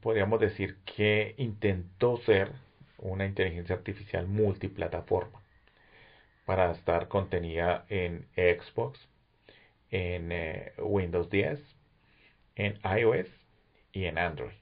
podríamos 0.00 0.40
decir 0.40 0.78
que 0.84 1.34
intentó 1.36 2.16
ser 2.18 2.52
una 2.98 3.26
inteligencia 3.26 3.76
artificial 3.76 4.26
multiplataforma 4.26 5.42
para 6.46 6.72
estar 6.72 7.08
contenida 7.08 7.84
en 7.88 8.26
Xbox, 8.34 8.98
en 9.96 10.30
eh, 10.30 10.72
Windows 10.78 11.30
10, 11.30 11.58
en 12.56 12.78
iOS 12.84 13.28
y 13.92 14.04
en 14.04 14.18
Android. 14.18 14.52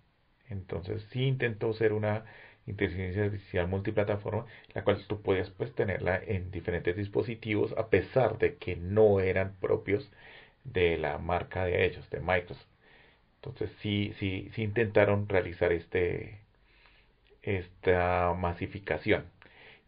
Entonces 0.48 1.02
sí 1.10 1.24
intentó 1.24 1.72
ser 1.72 1.92
una 1.92 2.24
inteligencia 2.66 3.24
artificial 3.24 3.66
multiplataforma, 3.68 4.46
la 4.74 4.84
cual 4.84 5.04
tú 5.08 5.22
podías 5.22 5.50
pues 5.50 5.74
tenerla 5.74 6.20
en 6.24 6.50
diferentes 6.50 6.96
dispositivos 6.96 7.74
a 7.76 7.88
pesar 7.88 8.38
de 8.38 8.56
que 8.56 8.76
no 8.76 9.20
eran 9.20 9.54
propios 9.60 10.08
de 10.64 10.98
la 10.98 11.18
marca 11.18 11.64
de 11.64 11.84
ellos, 11.84 12.08
de 12.10 12.20
Microsoft. 12.20 12.66
Entonces 13.36 13.70
sí, 13.80 14.14
sí, 14.18 14.50
sí 14.54 14.62
intentaron 14.62 15.28
realizar 15.28 15.72
este, 15.72 16.38
esta 17.42 18.34
masificación. 18.34 19.24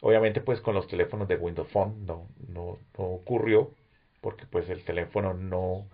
Obviamente 0.01 0.41
pues 0.41 0.61
con 0.61 0.75
los 0.75 0.89
teléfonos 0.89 1.29
de 1.29 1.37
Windows 1.37 1.69
Phone 1.71 2.05
no, 2.07 2.29
no, 2.49 2.79
ocurrió 2.97 3.71
porque 4.27 4.45
pues 4.45 4.69
el 4.71 4.83
teléfono 4.83 5.35
no 5.35 5.89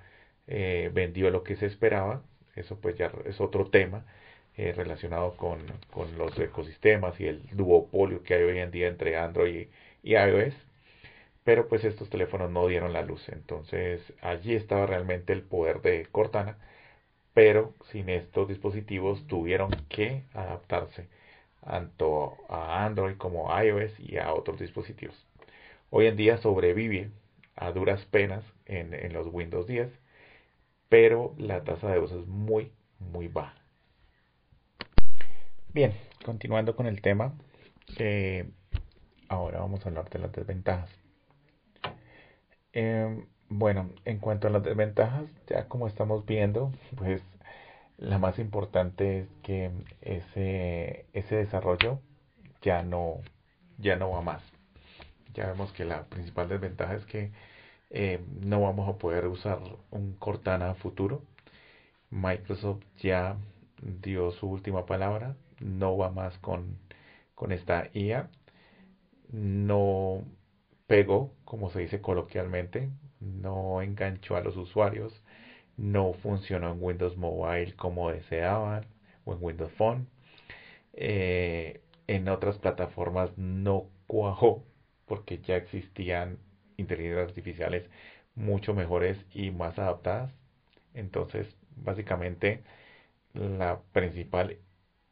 eh, 0.46 0.90
vendió 0.94 1.28
lo 1.28 1.44
que 1.44 1.54
se 1.56 1.66
esperaba. 1.66 2.22
Eso 2.56 2.78
pues 2.80 2.96
ya 2.96 3.12
es 3.26 3.42
otro 3.42 3.66
tema 3.68 4.06
eh, 4.56 4.72
relacionado 4.72 5.36
con, 5.36 5.60
con, 5.92 6.16
los 6.16 6.38
ecosistemas 6.38 7.20
y 7.20 7.26
el 7.26 7.42
duopolio 7.52 8.22
que 8.22 8.32
hay 8.32 8.42
hoy 8.44 8.58
en 8.58 8.70
día 8.70 8.88
entre 8.88 9.18
Android 9.18 9.68
y 10.02 10.14
iOS. 10.14 10.54
Pero 11.44 11.68
pues 11.68 11.84
estos 11.84 12.08
teléfonos 12.08 12.50
no 12.50 12.66
dieron 12.68 12.94
la 12.94 13.02
luz. 13.02 13.28
Entonces 13.28 14.00
allí 14.22 14.54
estaba 14.54 14.86
realmente 14.86 15.34
el 15.34 15.42
poder 15.42 15.82
de 15.82 16.06
Cortana 16.10 16.56
pero 17.34 17.74
sin 17.90 18.08
estos 18.08 18.48
dispositivos 18.48 19.26
tuvieron 19.26 19.70
que 19.90 20.22
adaptarse 20.32 21.06
tanto 21.60 22.38
a 22.48 22.86
Android 22.86 23.16
como 23.18 23.52
a 23.52 23.62
iOS 23.64 23.92
y 24.00 24.16
a 24.16 24.32
otros 24.32 24.58
dispositivos. 24.58 25.16
Hoy 25.90 26.06
en 26.06 26.16
día 26.16 26.38
sobrevive 26.38 27.10
a 27.56 27.72
duras 27.72 28.04
penas 28.06 28.44
en, 28.66 29.12
los 29.12 29.26
Windows 29.30 29.66
10, 29.66 29.90
pero 30.88 31.34
la 31.38 31.64
tasa 31.64 31.90
de 31.90 31.98
uso 31.98 32.20
es 32.20 32.26
muy, 32.26 32.72
muy 32.98 33.28
baja. 33.28 33.54
Bien, 35.72 35.92
continuando 36.24 36.76
con 36.76 36.86
el 36.86 37.00
tema, 37.00 37.34
eh, 37.98 38.50
ahora 39.28 39.60
vamos 39.60 39.84
a 39.84 39.88
hablar 39.88 40.08
de 40.10 40.18
las 40.18 40.32
desventajas. 40.32 40.90
Em, 42.72 43.26
bueno, 43.48 43.90
en 44.04 44.18
cuanto 44.18 44.48
a 44.48 44.50
las 44.50 44.62
desventajas, 44.62 45.24
ya 45.46 45.68
como 45.68 45.86
estamos 45.86 46.24
viendo, 46.26 46.72
pues 46.96 47.22
la 47.98 48.18
más 48.18 48.38
importante 48.38 49.20
es 49.20 49.28
que 49.42 49.70
ese, 50.00 51.06
ese 51.12 51.36
desarrollo 51.36 52.00
ya 52.62 52.82
no, 52.82 53.20
ya 53.78 53.96
no 53.96 54.10
va 54.10 54.22
más. 54.22 54.51
Ya 55.34 55.46
vemos 55.46 55.72
que 55.72 55.84
la 55.84 56.04
principal 56.04 56.48
desventaja 56.48 56.94
es 56.94 57.04
que 57.06 57.32
eh, 57.90 58.20
no 58.42 58.62
vamos 58.62 58.88
a 58.88 58.98
poder 58.98 59.26
usar 59.26 59.60
un 59.90 60.14
Cortana 60.14 60.74
futuro. 60.74 61.22
Microsoft 62.10 62.84
ya 62.98 63.36
dio 63.82 64.32
su 64.32 64.48
última 64.48 64.86
palabra, 64.86 65.36
no 65.60 65.96
va 65.96 66.10
más 66.10 66.38
con, 66.38 66.78
con 67.34 67.52
esta 67.52 67.88
IA, 67.94 68.28
no 69.32 70.24
pegó, 70.86 71.32
como 71.44 71.70
se 71.70 71.80
dice 71.80 72.00
coloquialmente, 72.00 72.90
no 73.20 73.82
enganchó 73.82 74.36
a 74.36 74.40
los 74.42 74.56
usuarios, 74.56 75.22
no 75.76 76.12
funcionó 76.14 76.72
en 76.72 76.82
Windows 76.82 77.16
Mobile 77.16 77.74
como 77.76 78.10
deseaban 78.10 78.86
o 79.24 79.34
en 79.34 79.38
Windows 79.42 79.72
Phone. 79.72 80.08
Eh, 80.94 81.80
en 82.06 82.28
otras 82.28 82.58
plataformas 82.58 83.36
no 83.38 83.88
cuajó 84.06 84.64
porque 85.12 85.40
ya 85.42 85.56
existían 85.56 86.38
inteligencias 86.78 87.28
artificiales 87.28 87.84
mucho 88.34 88.72
mejores 88.72 89.18
y 89.34 89.50
más 89.50 89.78
adaptadas. 89.78 90.32
Entonces, 90.94 91.46
básicamente, 91.76 92.62
la 93.34 93.80
principal 93.92 94.56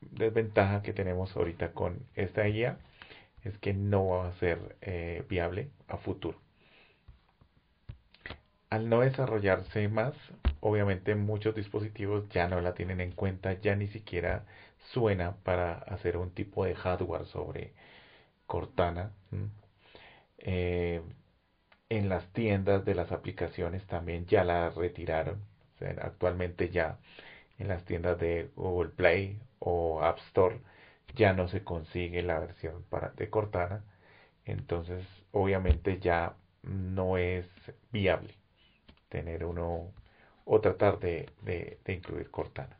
desventaja 0.00 0.82
que 0.82 0.94
tenemos 0.94 1.36
ahorita 1.36 1.72
con 1.74 2.06
esta 2.14 2.44
guía 2.44 2.78
es 3.44 3.58
que 3.58 3.74
no 3.74 4.06
va 4.08 4.28
a 4.28 4.32
ser 4.38 4.76
eh, 4.80 5.22
viable 5.28 5.68
a 5.86 5.98
futuro 5.98 6.38
al 8.70 8.88
no 8.88 9.00
desarrollarse 9.00 9.88
más, 9.88 10.14
obviamente 10.60 11.14
muchos 11.16 11.54
dispositivos 11.54 12.28
ya 12.30 12.48
no 12.48 12.60
la 12.60 12.74
tienen 12.74 13.00
en 13.00 13.12
cuenta, 13.12 13.60
ya 13.60 13.74
ni 13.76 13.88
siquiera 13.88 14.44
suena 14.92 15.36
para 15.42 15.74
hacer 15.74 16.16
un 16.16 16.30
tipo 16.30 16.64
de 16.64 16.74
hardware 16.74 17.26
sobre 17.26 17.74
Cortana. 18.46 19.12
Eh, 20.40 21.02
en 21.88 22.08
las 22.08 22.26
tiendas 22.32 22.84
de 22.84 22.94
las 22.94 23.12
aplicaciones 23.12 23.86
también 23.86 24.26
ya 24.26 24.44
la 24.44 24.70
retiraron. 24.70 25.42
actualmente 26.02 26.70
ya 26.70 26.98
en 27.58 27.68
las 27.68 27.84
tiendas 27.84 28.18
de 28.18 28.50
Google 28.56 28.90
Play 28.90 29.40
o 29.58 30.02
App 30.02 30.18
Store 30.28 30.60
ya 31.14 31.32
no 31.32 31.48
se 31.48 31.64
consigue 31.64 32.22
la 32.22 32.38
versión 32.38 32.84
para, 32.90 33.10
de 33.10 33.30
Cortana. 33.30 33.84
Entonces, 34.44 35.06
obviamente 35.32 35.98
ya 36.00 36.34
no 36.62 37.18
es 37.18 37.46
viable 37.92 38.34
tener 39.08 39.44
uno 39.44 39.92
o 40.44 40.60
tratar 40.60 40.98
de, 41.00 41.28
incluir 41.86 42.30
Cortana. 42.30 42.76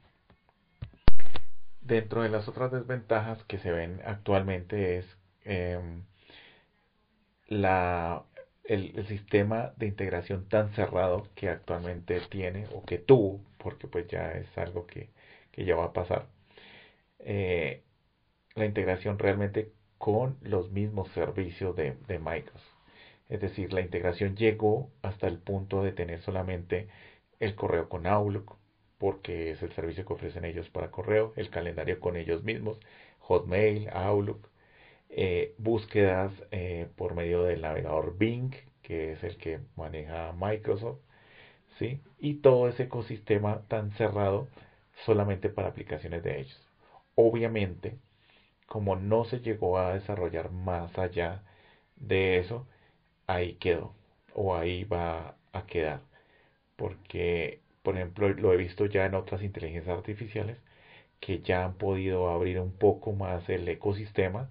Dentro 1.81 2.23
de 2.23 2.29
las 2.29 2.49
otras 2.49 2.73
desventajas 2.73 3.43
que 3.45 3.59
se 3.59 3.71
ven 3.73 4.01
actualmente 4.05 4.99
es 4.99 5.07
em, 5.45 6.05
la, 7.51 8.25
el, 8.65 9.07
sistema 9.09 9.75
de 9.77 9.87
integración 9.87 10.49
tan 10.49 10.73
cerrado 10.75 11.29
que 11.35 11.51
actualmente 11.51 12.21
tiene 12.31 12.67
o 12.75 12.83
que 12.85 12.99
tuvo, 12.99 13.41
porque 13.59 13.89
pues 13.89 14.09
ya 14.09 14.33
es 14.33 14.57
algo 14.59 14.87
que, 14.87 15.11
ya 15.57 15.77
va 15.77 15.87
a 15.87 15.93
pasar. 15.93 16.27
Eh, 17.21 17.83
la 18.55 18.67
integración 18.67 19.19
realmente 19.19 19.73
con 19.99 20.39
los 20.43 20.71
mismos 20.73 21.11
servicios 21.13 21.77
de, 21.77 21.97
de 22.09 22.19
Microsoft. 22.19 22.65
Es 23.29 23.41
decir, 23.41 23.73
la 23.73 23.81
integración 23.83 24.37
llegó 24.37 24.91
hasta 25.03 25.27
el 25.29 25.39
punto 25.39 25.83
de 25.83 25.93
tener 25.93 26.21
solamente 26.23 26.89
el 27.41 27.55
correo 27.57 27.89
con 27.89 28.07
Outlook, 28.07 28.57
porque 28.99 29.53
es 29.53 29.63
el 29.63 29.73
servicio 29.73 30.05
que 30.07 30.13
ofrecen 30.15 30.45
ellos 30.45 30.69
para 30.71 30.91
correo, 30.91 31.33
el 31.37 31.51
calendario 31.51 32.01
con 32.01 32.17
ellos 32.17 32.45
mismos, 32.45 32.79
Hotmail, 33.21 33.89
Outlook, 33.91 34.49
eh, 35.11 35.55
búsquedas 35.59 36.33
eh, 36.51 36.89
por 36.97 37.15
medio 37.15 37.43
del 37.45 37.63
navegador 37.63 38.17
Bing, 38.19 38.53
que 38.83 39.13
es 39.13 39.25
el 39.25 39.37
que 39.39 39.61
maneja 39.77 40.33
Microsoft, 40.33 41.01
¿sí? 41.79 42.01
y 42.19 42.35
todo 42.37 42.69
ese 42.69 42.85
ecosistema 42.85 43.63
tan 43.69 43.93
cerrado 43.93 44.49
solamente 45.05 45.49
para 45.51 45.69
aplicaciones 45.69 46.23
de 46.23 46.41
ellos. 46.41 46.69
Obviamente, 47.15 47.99
como 48.67 48.97
no 48.97 49.25
se 49.25 49.41
llegó 49.41 49.79
a 49.79 49.95
desarrollar 49.95 50.51
más 50.53 50.99
allá 50.99 51.43
de 51.97 52.39
eso, 52.39 52.67
ahí 53.27 53.55
quedó 53.57 53.95
o 54.35 54.57
ahí 54.57 54.85
va 54.85 55.37
a 55.53 55.67
quedar. 55.67 56.03
Porque, 56.77 57.61
por 57.83 57.97
ejemplo, 57.97 58.29
lo 58.31 58.53
he 58.53 58.57
visto 58.57 58.87
ya 58.87 59.07
en 59.07 59.15
otras 59.15 59.43
inteligencias 59.43 59.97
artificiales 59.97 60.59
que 61.21 61.41
ya 61.43 61.65
han 61.65 61.75
podido 61.75 62.31
abrir 62.31 62.61
un 62.61 62.73
poco 62.73 63.13
más 63.13 63.49
el 63.51 63.69
ecosistema 63.69 64.51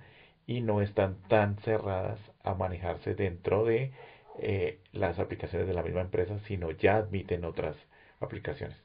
y 0.50 0.62
no 0.62 0.82
están 0.82 1.16
tan 1.28 1.58
cerradas 1.58 2.20
a 2.44 2.56
manejarse 2.56 3.14
dentro 3.14 3.66
de 3.66 3.92
eh, 4.40 4.80
las 4.94 5.20
aplicaciones 5.20 5.68
de 5.68 5.76
la 5.76 5.84
misma 5.84 6.02
empresa, 6.02 6.40
sino 6.48 6.72
ya 6.72 6.98
admiten 6.98 7.46
otras 7.46 7.76
aplicaciones. 8.20 8.76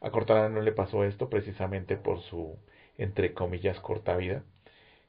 A 0.00 0.10
Cortana 0.12 0.48
no 0.48 0.60
le 0.60 0.70
pasó 0.70 1.02
esto 1.02 1.28
precisamente 1.28 1.96
por 1.96 2.20
su, 2.20 2.56
entre 2.96 3.34
comillas, 3.34 3.80
corta 3.80 4.16
vida. 4.16 4.44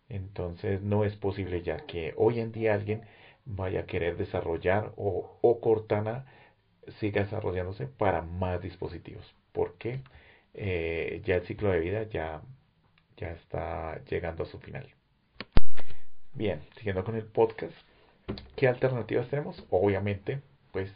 Entonces 0.09 0.81
no 0.81 1.05
es 1.05 1.15
posible 1.17 1.61
ya 1.61 1.77
que 1.85 2.15
hoy 2.17 2.39
en 2.39 2.51
día 2.51 2.73
alguien 2.73 3.03
vaya 3.45 3.81
a 3.81 3.85
querer 3.85 4.17
desarrollar 4.17 4.91
o, 4.97 5.59
Cortana 5.61 6.25
siga 6.99 7.21
desarrollándose 7.23 7.85
para 7.85 8.23
más 8.23 8.59
dispositivos. 8.59 9.35
Porque 9.51 10.01
eh, 10.55 11.21
ya 11.25 11.35
el 11.35 11.45
ciclo 11.45 11.69
de 11.69 11.79
vida 11.79 12.03
ya, 12.09 12.41
ya 13.17 13.31
está 13.33 14.03
llegando 14.05 14.43
a 14.43 14.47
su 14.47 14.59
final. 14.59 14.94
Bien, 16.35 16.59
siguiendo 16.75 17.05
con 17.05 17.15
el 17.15 17.23
podcast, 17.23 17.73
¿qué 18.57 18.67
alternativas 18.67 19.29
tenemos? 19.29 19.65
Obviamente, 19.69 20.41
pues, 20.73 20.93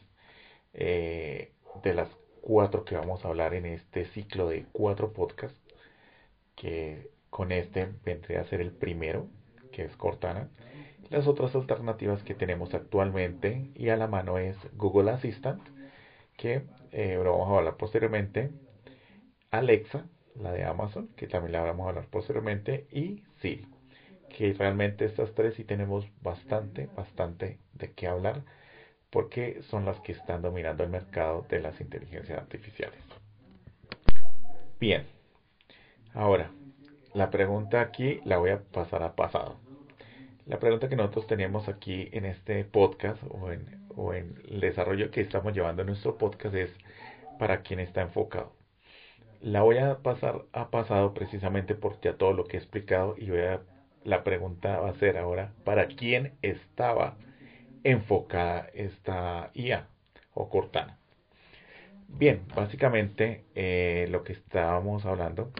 eh, 0.73 1.53
de 1.81 1.93
las 1.93 2.09
cuatro 2.41 2.83
que 2.83 2.95
vamos 2.95 3.23
a 3.23 3.29
hablar 3.29 3.53
en 3.53 3.65
este 3.65 4.03
ciclo 4.07 4.49
de 4.49 4.65
cuatro 4.73 5.13
podcasts, 5.13 5.57
que 6.55 7.09
con 7.29 7.53
este 7.53 7.87
vendría 8.03 8.41
a 8.41 8.45
ser 8.49 8.59
el 8.59 8.73
primero, 8.73 9.27
que 9.71 9.85
es 9.85 9.95
Cortana. 9.95 10.49
Las 11.09 11.25
otras 11.25 11.55
alternativas 11.55 12.21
que 12.23 12.35
tenemos 12.35 12.73
actualmente 12.73 13.69
y 13.75 13.87
a 13.89 13.95
la 13.95 14.07
mano 14.07 14.39
es 14.39 14.57
Google 14.73 15.11
Assistant, 15.11 15.61
que 16.35 16.63
eh, 16.91 17.15
vamos 17.15 17.47
a 17.49 17.59
hablar 17.59 17.77
posteriormente, 17.77 18.51
Alexa, 19.51 20.05
la 20.35 20.51
de 20.51 20.65
Amazon, 20.65 21.07
que 21.15 21.27
también 21.27 21.53
la 21.53 21.61
vamos 21.61 21.85
a 21.85 21.89
hablar 21.91 22.07
posteriormente, 22.09 22.87
y 22.91 23.23
Siri, 23.37 23.65
que 24.29 24.53
realmente 24.53 25.05
estas 25.05 25.33
tres 25.33 25.55
sí 25.55 25.63
tenemos 25.63 26.07
bastante, 26.21 26.87
bastante 26.95 27.59
de 27.73 27.91
qué 27.91 28.07
hablar, 28.07 28.43
porque 29.09 29.61
son 29.63 29.85
las 29.85 29.99
que 30.01 30.11
están 30.11 30.41
dominando 30.41 30.83
el 30.83 30.89
mercado 30.89 31.45
de 31.49 31.59
las 31.59 31.81
inteligencias 31.81 32.37
artificiales. 32.37 32.99
Bien, 34.79 35.05
ahora, 36.13 36.51
la 37.13 37.31
pregunta 37.31 37.81
aquí 37.81 38.21
la 38.23 38.37
voy 38.37 38.51
a 38.51 38.61
pasar 38.61 39.03
a 39.03 39.15
pasado. 39.15 39.57
La 40.45 40.59
pregunta 40.59 40.89
que 40.89 40.95
nosotros 40.95 41.27
tenemos 41.27 41.67
aquí 41.67 42.09
en 42.11 42.25
este 42.25 42.63
podcast 42.65 43.21
o 43.29 43.51
en, 43.51 43.85
o 43.95 44.13
en 44.13 44.41
el 44.49 44.59
desarrollo 44.61 45.11
que 45.11 45.21
estamos 45.21 45.53
llevando 45.53 45.81
en 45.81 45.87
nuestro 45.87 46.17
podcast 46.17 46.55
es 46.55 46.71
para 47.37 47.61
quién 47.61 47.79
está 47.79 48.01
enfocado. 48.01 48.53
La 49.41 49.61
voy 49.61 49.77
a 49.77 49.99
pasar 49.99 50.43
a 50.51 50.69
pasado 50.69 51.13
precisamente 51.13 51.75
por 51.75 51.99
ya 52.01 52.17
todo 52.17 52.33
lo 52.33 52.45
que 52.45 52.57
he 52.57 52.59
explicado 52.59 53.15
y 53.17 53.29
voy 53.29 53.41
a, 53.41 53.61
la 54.03 54.23
pregunta 54.23 54.79
va 54.79 54.89
a 54.89 54.93
ser 54.95 55.17
ahora 55.17 55.53
para 55.63 55.87
quién 55.87 56.33
estaba 56.41 57.17
enfocada 57.83 58.69
esta 58.73 59.51
IA 59.53 59.87
o 60.33 60.49
Cortana. 60.49 60.97
Bien, 62.07 62.41
básicamente 62.55 63.45
eh, 63.55 64.07
lo 64.09 64.23
que 64.23 64.33
estábamos 64.33 65.05
hablando, 65.05 65.51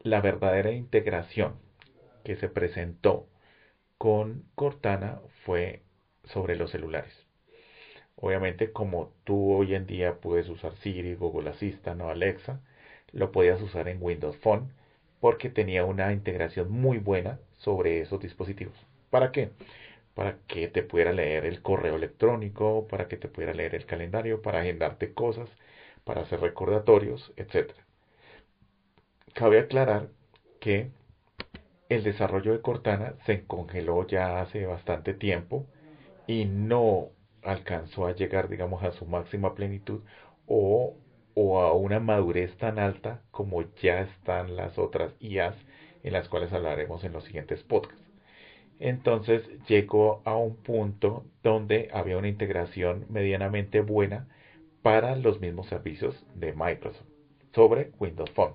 la 0.00 0.20
verdadera 0.20 0.72
integración 0.72 1.54
que 2.24 2.36
se 2.36 2.48
presentó 2.48 3.28
con 3.98 4.44
Cortana 4.54 5.20
fue 5.44 5.82
sobre 6.24 6.56
los 6.56 6.70
celulares. 6.70 7.26
Obviamente, 8.16 8.72
como 8.72 9.12
tú 9.24 9.52
hoy 9.54 9.74
en 9.74 9.86
día 9.86 10.20
puedes 10.20 10.48
usar 10.48 10.74
Siri, 10.76 11.14
Google 11.14 11.50
Assistant 11.50 12.00
o 12.02 12.10
Alexa, 12.10 12.60
lo 13.12 13.32
podías 13.32 13.60
usar 13.62 13.88
en 13.88 13.98
Windows 14.00 14.36
Phone 14.38 14.72
porque 15.20 15.50
tenía 15.50 15.84
una 15.84 16.12
integración 16.12 16.70
muy 16.70 16.98
buena 16.98 17.38
sobre 17.64 18.00
esos 18.02 18.20
dispositivos. 18.20 18.76
¿Para 19.10 19.32
qué? 19.32 19.52
Para 20.14 20.38
que 20.48 20.68
te 20.68 20.82
pudiera 20.82 21.12
leer 21.12 21.46
el 21.46 21.62
correo 21.62 21.96
electrónico, 21.96 22.86
para 22.88 23.08
que 23.08 23.16
te 23.18 23.28
pudiera 23.28 23.54
leer 23.54 23.74
el 23.74 23.86
calendario, 23.86 24.42
para 24.42 24.60
agendarte 24.60 25.14
cosas, 25.14 25.50
para 26.04 26.22
hacer 26.22 26.40
recordatorios, 26.40 27.32
etc. 27.36 27.74
Cabe 29.34 29.58
aclarar 29.60 30.08
que 30.60 30.90
el 31.88 32.02
desarrollo 32.04 32.52
de 32.52 32.60
Cortana 32.60 33.14
se 33.26 33.46
congeló 33.46 34.06
ya 34.06 34.40
hace 34.40 34.66
bastante 34.66 35.14
tiempo 35.14 35.66
y 36.26 36.46
no 36.46 37.10
alcanzó 37.42 38.06
a 38.06 38.14
llegar, 38.14 38.48
digamos, 38.48 38.82
a 38.84 38.92
su 38.92 39.06
máxima 39.06 39.54
plenitud 39.54 40.02
o, 40.46 40.96
o 41.34 41.60
a 41.60 41.72
una 41.74 42.00
madurez 42.00 42.56
tan 42.58 42.78
alta 42.78 43.22
como 43.30 43.62
ya 43.82 44.00
están 44.02 44.56
las 44.56 44.78
otras 44.78 45.14
IAs 45.20 45.56
en 46.04 46.12
las 46.12 46.28
cuales 46.28 46.52
hablaremos 46.52 47.02
en 47.02 47.12
los 47.12 47.24
siguientes 47.24 47.64
podcasts. 47.64 48.04
Entonces 48.78 49.42
llegó 49.66 50.22
a 50.24 50.36
un 50.36 50.56
punto 50.56 51.24
donde 51.42 51.88
había 51.92 52.18
una 52.18 52.28
integración 52.28 53.06
medianamente 53.08 53.80
buena 53.80 54.28
para 54.82 55.16
los 55.16 55.40
mismos 55.40 55.66
servicios 55.68 56.24
de 56.34 56.52
Microsoft 56.52 57.06
sobre 57.52 57.90
Windows 57.98 58.30
Phone. 58.32 58.54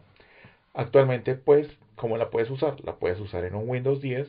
Actualmente, 0.74 1.36
pues, 1.36 1.68
¿cómo 1.96 2.18
la 2.18 2.30
puedes 2.30 2.50
usar? 2.50 2.84
La 2.86 2.96
puedes 2.98 3.20
usar 3.20 3.44
en 3.46 3.56
un 3.56 3.68
Windows 3.70 4.02
10, 4.02 4.28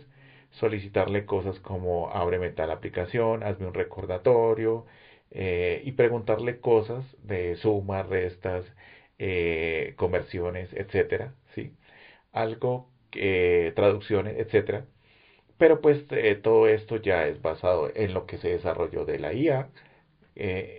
solicitarle 0.51 1.27
cosas 1.27 1.61
como 1.61 2.11
ábreme 2.11 2.51
tal 2.51 2.71
aplicación, 2.71 3.43
hazme 3.43 3.67
un 3.67 3.75
recordatorio 3.75 4.87
eh, 5.31 5.83
y 5.85 5.93
preguntarle 5.93 6.61
cosas 6.61 7.05
de 7.23 7.57
suma, 7.57 8.03
restas, 8.03 8.65
eh, 9.19 9.95
conversiones, 9.97 10.73
etcétera, 10.73 11.35
¿sí? 11.55 11.73
Algo, 12.33 12.90
eh, 13.15 13.73
traducciones, 13.77 14.39
etcétera. 14.39 14.87
Pero 15.59 15.81
pues 15.81 16.05
todo 16.43 16.69
esto 16.69 16.97
ya 16.97 17.27
es 17.27 17.43
basado 17.43 17.91
en 17.95 18.15
lo 18.15 18.27
que 18.27 18.39
se 18.39 18.49
desarrolló 18.49 19.05
de 19.05 19.19
la 19.19 19.35
IA, 19.35 19.69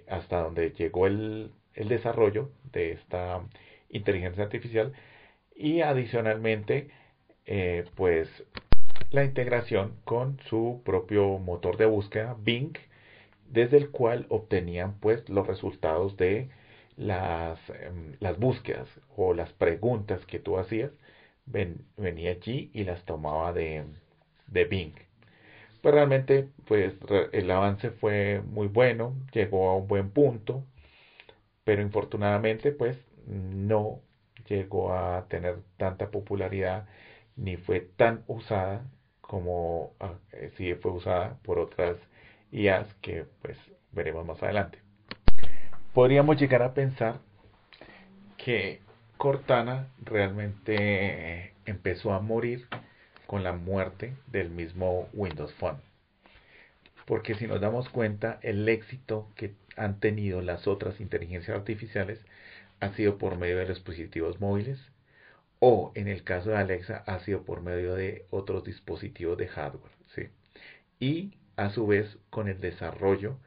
hasta 0.10 0.42
donde 0.42 0.72
llegó 0.72 1.08
el, 1.08 1.52
el 1.76 1.88
desarrollo 1.88 2.52
de 2.72 2.94
esta 2.94 3.42
inteligencia 3.90 4.44
artificial 4.44 4.94
y 5.56 5.82
adicionalmente 5.82 6.90
eh, 7.46 7.86
pues 7.96 8.30
la 9.12 9.24
integración 9.24 9.98
con 10.06 10.40
su 10.50 10.82
propio 10.86 11.38
motor 11.40 11.78
de 11.78 11.86
búsqueda 11.86 12.36
Bing 12.40 12.78
desde 13.50 13.78
el 13.78 13.90
cual 13.90 14.26
obtenían 14.30 15.00
pues 15.00 15.28
los 15.30 15.46
resultados 15.48 16.16
de 16.18 16.50
las, 16.96 17.60
em, 17.70 18.16
las 18.20 18.40
búsquedas 18.40 18.88
o 19.16 19.34
las 19.34 19.52
preguntas 19.54 20.26
que 20.26 20.40
tú 20.40 20.58
hacías 20.58 20.92
venía 21.46 22.32
allí 22.32 22.72
y 22.74 22.84
las 22.84 23.04
tomaba 23.06 23.54
de, 23.54 23.84
de 24.48 24.66
Bing 24.66 24.94
pues 25.82 25.96
realmente 25.96 26.50
pues 26.68 26.94
el 27.32 27.50
avance 27.52 27.92
fue 27.92 28.42
muy 28.42 28.68
bueno 28.68 29.16
llegó 29.34 29.70
a 29.70 29.78
un 29.78 29.88
buen 29.88 30.12
punto 30.12 30.64
pero 31.64 31.82
infortunadamente 31.82 32.72
pues 32.72 32.98
no 33.28 34.02
llegó 34.48 34.94
a 34.94 35.26
tener 35.28 35.60
tanta 35.78 36.12
popularidad 36.12 36.88
ni 37.36 37.58
fue 37.58 37.82
tan 37.82 38.24
usada 38.28 38.86
como 39.22 39.94
ah, 40.00 40.14
eh, 40.34 40.52
si 40.58 40.74
fue 40.76 40.92
usada 40.92 41.38
por 41.44 41.60
otras 41.60 41.98
IAs 42.52 42.94
que 42.96 43.26
pues 43.42 43.58
veremos 43.92 44.26
más 44.26 44.42
adelante. 44.44 44.80
Podríamos 45.94 46.40
llegar 46.40 46.62
a 46.62 46.74
pensar 46.74 47.20
que 48.38 48.82
Cortana 49.22 49.88
realmente 50.04 51.54
empezó 51.68 52.12
a 52.12 52.22
morir 52.22 52.68
con 53.28 53.44
la 53.44 53.54
muerte 53.54 54.16
del 54.26 54.50
mismo 54.50 55.10
Windows 55.14 55.54
Phone. 55.60 55.78
Porque 57.06 57.36
si 57.36 57.46
nos 57.46 57.62
damos 57.62 57.88
cuenta, 57.90 58.40
el 58.42 58.68
éxito 58.68 59.30
que 59.36 59.54
han 59.78 60.00
tenido 60.00 60.42
las 60.42 60.66
otras 60.66 61.00
inteligencias 61.00 61.56
artificiales 61.56 62.20
ha 62.80 62.94
sido 62.94 63.20
por 63.20 63.38
medio 63.38 63.60
de 63.60 63.68
los 63.68 63.78
dispositivos 63.78 64.42
móviles 64.42 64.80
o 65.60 65.92
en 65.94 66.08
el 66.08 66.24
caso 66.24 66.50
de 66.50 66.58
Alexa 66.58 67.04
ha 67.06 67.20
sido 67.20 67.44
por 67.44 67.62
medio 67.62 67.94
de 67.94 68.26
otros 68.32 68.64
dispositivos 68.64 69.38
de 69.38 69.50
hardware. 69.50 69.92
Y 71.00 71.36
a 71.58 71.70
su 71.70 71.86
vez 71.86 72.18
con 72.32 72.48
el 72.48 72.60
desarrollo 72.60 73.38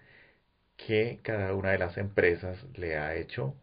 que 0.76 1.18
cada 1.24 1.52
una 1.52 1.72
de 1.72 1.78
las 1.78 1.98
empresas 1.98 2.64
le 2.76 2.96
ha 2.96 3.16
hecho 3.16 3.56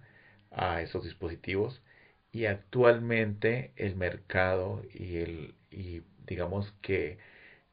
a 0.52 0.82
esos 0.82 1.06
dispositivos 1.06 1.82
y 2.32 2.46
actualmente 2.46 3.72
el 3.76 3.96
mercado 3.96 4.84
y 4.94 5.18
el 5.18 5.56
y 5.72 6.02
digamos 6.28 6.74
que 6.82 7.18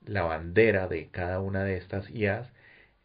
la 0.04 0.22
bandera 0.22 0.88
de 0.88 1.08
cada 1.10 1.40
una 1.40 1.64
de 1.64 1.76
estas 1.76 2.10
IAs 2.10 2.48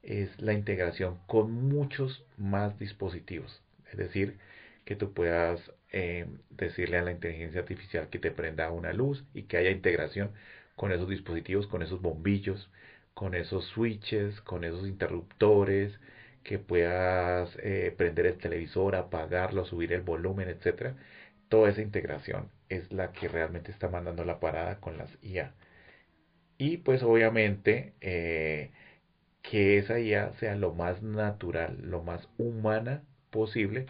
es 0.04 0.40
la 0.40 0.54
integración 0.54 1.20
con 1.28 1.52
muchos 1.52 2.26
más 2.38 2.78
dispositivos 2.80 3.62
es 3.92 3.98
decir 3.98 4.38
que 4.86 4.96
tú 4.96 5.14
puedas 5.14 5.72
eh, 5.92 6.26
decirle 6.50 6.98
a 6.98 7.04
la 7.04 7.12
inteligencia 7.12 7.62
artificial 7.62 8.10
que 8.10 8.20
te 8.20 8.32
prenda 8.32 8.72
una 8.72 8.94
luz 8.94 9.24
y 9.34 9.44
que 9.44 9.58
haya 9.58 9.70
integración 9.72 10.32
con 10.76 10.92
esos 10.92 11.08
dispositivos, 11.10 11.68
con 11.68 11.84
esos 11.84 12.02
bombillos, 12.02 12.70
con 13.14 13.36
esos 13.36 13.66
switches, 13.68 14.42
con 14.42 14.64
esos 14.64 14.88
interruptores, 14.88 16.00
que 16.44 16.60
puedas 16.60 17.56
eh, 17.62 17.94
prender 17.98 18.26
el 18.26 18.38
televisor, 18.38 18.96
apagarlo, 18.96 19.66
subir 19.66 19.94
el 19.94 20.02
volumen, 20.02 20.50
etcétera. 20.50 20.96
Toda 21.54 21.70
esa 21.70 21.84
integración 21.84 22.50
es 22.68 22.92
la 22.92 23.12
que 23.12 23.28
realmente 23.28 23.70
está 23.70 23.88
mandando 23.88 24.26
la 24.26 24.40
parada 24.40 24.80
con 24.80 24.98
las 24.98 25.16
IA. 25.22 25.54
Y 26.58 26.78
pues 26.78 27.04
obviamente 27.04 27.94
eh, 28.02 28.72
que 29.44 29.78
esa 29.78 30.00
IA 30.00 30.34
sea 30.40 30.56
lo 30.56 30.74
más 30.74 31.04
natural, 31.04 31.78
lo 31.84 32.02
más 32.02 32.28
humana 32.40 33.04
posible 33.30 33.86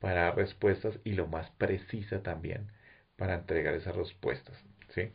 para 0.00 0.22
dar 0.22 0.34
respuestas 0.34 0.98
y 1.04 1.12
lo 1.12 1.28
más 1.28 1.52
precisa 1.52 2.20
también 2.24 2.72
para 3.14 3.36
entregar 3.36 3.74
esas 3.74 3.94
respuestas. 3.94 4.60
¿sí? 4.88 5.12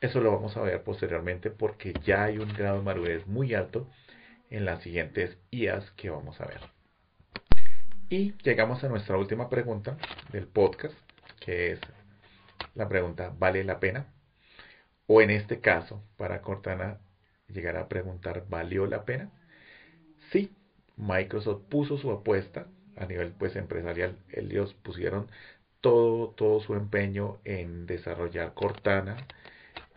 Eso 0.00 0.20
lo 0.20 0.30
vamos 0.30 0.56
a 0.56 0.62
ver 0.62 0.84
posteriormente 0.84 1.50
porque 1.50 1.94
ya 2.04 2.26
hay 2.26 2.38
un 2.38 2.52
grado 2.52 2.78
de 2.78 2.84
madurez 2.84 3.26
muy 3.26 3.54
alto 3.54 3.90
en 4.50 4.66
las 4.66 4.84
siguientes 4.84 5.36
IAs 5.50 5.90
que 5.96 6.10
vamos 6.10 6.40
a 6.40 6.46
ver. 6.46 6.60
Y 8.08 8.34
llegamos 8.44 8.84
a 8.84 8.88
nuestra 8.88 9.16
última 9.16 9.48
pregunta 9.48 9.96
del 10.30 10.46
podcast, 10.46 10.94
es 11.50 11.80
la 12.74 12.88
pregunta, 12.88 13.34
¿vale 13.38 13.64
la 13.64 13.80
pena? 13.80 14.06
O 15.06 15.20
en 15.22 15.30
este 15.30 15.60
caso, 15.60 16.02
para 16.16 16.42
Cortana, 16.42 17.00
llegar 17.48 17.76
a 17.76 17.88
preguntar, 17.88 18.44
¿valió 18.48 18.86
la 18.86 19.04
pena? 19.04 19.30
Sí, 20.30 20.52
Microsoft 20.96 21.62
puso 21.68 21.98
su 21.98 22.10
apuesta 22.10 22.66
a 22.96 23.06
nivel 23.06 23.32
pues 23.32 23.56
empresarial, 23.56 24.18
ellos 24.32 24.74
pusieron 24.74 25.30
todo, 25.80 26.30
todo 26.30 26.60
su 26.60 26.74
empeño 26.74 27.38
en 27.44 27.86
desarrollar 27.86 28.54
Cortana, 28.54 29.16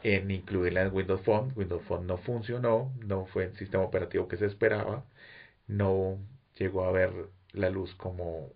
en 0.04 0.32
incluirla 0.32 0.82
en 0.84 0.94
Windows 0.94 1.22
Phone. 1.22 1.54
Windows 1.56 1.84
Phone 1.84 2.08
no 2.08 2.18
funcionó, 2.18 2.94
no 3.06 3.26
fue 3.26 3.46
el 3.46 3.56
sistema 3.58 3.84
operativo 3.84 4.28
que 4.28 4.38
se 4.38 4.46
esperaba, 4.46 5.06
no 5.68 6.20
llegó 6.58 6.86
a 6.86 6.92
ver 6.92 7.12
la 7.52 7.70
luz 7.70 7.96
como 7.96 8.52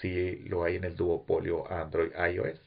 si 0.00 0.36
lo 0.48 0.64
hay 0.64 0.76
en 0.76 0.84
el 0.84 0.96
duopolio 0.96 1.70
Android-iOS. 1.70 2.60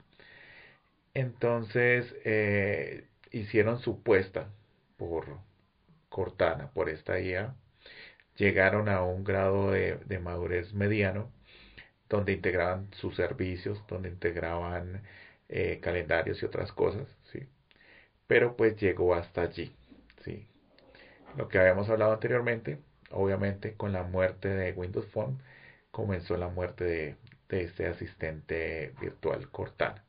Entonces 1.13 2.13
eh, 2.25 3.07
hicieron 3.31 3.79
su 3.79 4.01
puesta 4.01 4.49
por 4.97 5.39
Cortana, 6.09 6.71
por 6.71 6.89
esta 6.89 7.19
IA. 7.19 7.55
Llegaron 8.37 8.89
a 8.89 9.03
un 9.03 9.23
grado 9.23 9.71
de, 9.71 10.19
madurez 10.19 10.73
mediano 10.73 11.31
donde 12.09 12.33
integraban 12.33 12.89
sus 12.93 13.15
servicios, 13.15 13.83
donde 13.87 14.09
integraban 14.09 15.03
eh, 15.49 15.79
calendarios 15.81 16.41
y 16.43 16.45
otras 16.45 16.71
cosas, 16.73 17.07
¿sí? 17.31 17.47
Pero 18.27 18.55
pues 18.57 18.77
llegó 18.77 19.15
hasta 19.15 19.43
allí, 19.43 19.73
¿sí? 20.23 20.47
Lo 21.37 21.47
que 21.49 21.59
habíamos 21.59 21.89
hablado 21.89 22.13
anteriormente, 22.13 22.79
obviamente 23.11 23.75
con 23.75 23.93
la 23.93 24.03
muerte 24.03 24.49
de 24.49 24.73
Windows 24.73 25.07
Phone, 25.07 25.41
comenzó 25.91 26.37
la 26.37 26.49
muerte 26.49 26.83
de, 26.85 27.15
de 27.49 27.63
este 27.63 27.87
asistente 27.87 28.93
virtual 29.01 29.49
Cortana. 29.51 30.03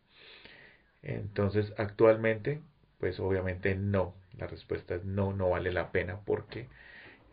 Entonces, 1.03 1.73
actualmente, 1.79 2.61
pues 2.99 3.19
obviamente 3.21 3.75
no. 3.75 4.15
La 4.39 4.47
respuesta 4.47 4.95
es 4.95 5.05
no, 5.05 5.33
no 5.33 5.51
vale 5.51 5.73
la 5.73 5.93
pena 5.93 6.21
porque 6.25 6.69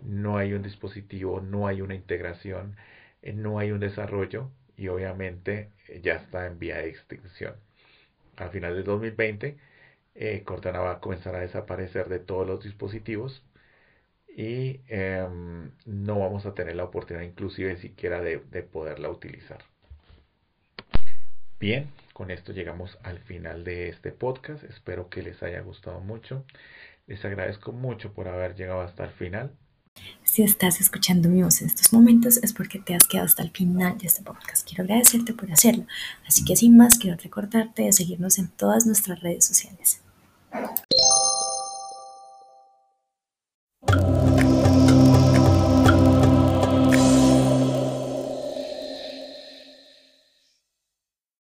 no 0.01 0.37
hay 0.37 0.53
un 0.53 0.63
dispositivo, 0.63 1.41
no 1.41 1.67
hay 1.67 1.81
una 1.81 1.95
integración, 1.95 2.75
eh, 3.21 3.33
no 3.33 3.59
hay 3.59 3.71
un 3.71 3.79
desarrollo 3.79 4.49
y 4.77 4.87
obviamente 4.89 5.69
ya 6.01 6.15
está 6.15 6.47
en 6.47 6.59
vía 6.59 6.77
de 6.77 6.89
extinción. 6.89 7.55
Al 8.37 8.49
final 8.51 8.75
de 8.75 8.83
2020, 8.83 9.57
eh, 10.15 10.43
Cortana 10.43 10.79
va 10.79 10.93
a 10.93 10.99
comenzar 10.99 11.35
a 11.35 11.39
desaparecer 11.41 12.09
de 12.09 12.19
todos 12.19 12.47
los 12.47 12.63
dispositivos 12.63 13.43
y 14.35 14.81
em, 14.87 15.71
no 15.85 16.19
vamos 16.19 16.45
a 16.45 16.53
tener 16.53 16.75
la 16.75 16.85
oportunidad 16.85 17.25
inclusive 17.25 17.77
siquiera 17.77 18.21
de, 18.21 18.41
de 18.51 18.63
poderla 18.63 19.09
utilizar. 19.09 19.59
Bien, 21.59 21.89
con 22.13 22.31
esto 22.31 22.53
llegamos 22.53 22.97
al 23.03 23.19
final 23.19 23.63
de 23.63 23.89
este 23.89 24.11
podcast. 24.11 24.63
Espero 24.63 25.09
que 25.09 25.21
les 25.21 25.43
haya 25.43 25.59
gustado 25.61 25.99
mucho. 25.99 26.45
Les 27.07 27.23
agradezco 27.25 27.71
mucho 27.71 28.13
por 28.13 28.27
haber 28.27 28.55
llegado 28.55 28.81
hasta 28.81 29.03
el 29.03 29.11
final. 29.11 29.51
Si 30.23 30.43
estás 30.43 30.79
escuchando 30.79 31.27
mi 31.27 31.41
voz 31.41 31.61
en 31.61 31.67
estos 31.67 31.91
momentos 31.91 32.37
es 32.37 32.53
porque 32.53 32.79
te 32.79 32.95
has 32.95 33.07
quedado 33.07 33.25
hasta 33.25 33.43
el 33.43 33.51
final 33.51 33.97
de 33.97 34.07
este 34.07 34.21
podcast. 34.21 34.65
Quiero 34.67 34.83
agradecerte 34.83 35.33
por 35.33 35.51
hacerlo. 35.51 35.85
Así 36.25 36.45
que 36.45 36.55
sin 36.55 36.77
más, 36.77 36.97
quiero 36.97 37.17
recordarte 37.17 37.83
de 37.83 37.93
seguirnos 37.93 38.37
en 38.37 38.47
todas 38.49 38.85
nuestras 38.85 39.19
redes 39.21 39.45
sociales. 39.45 40.01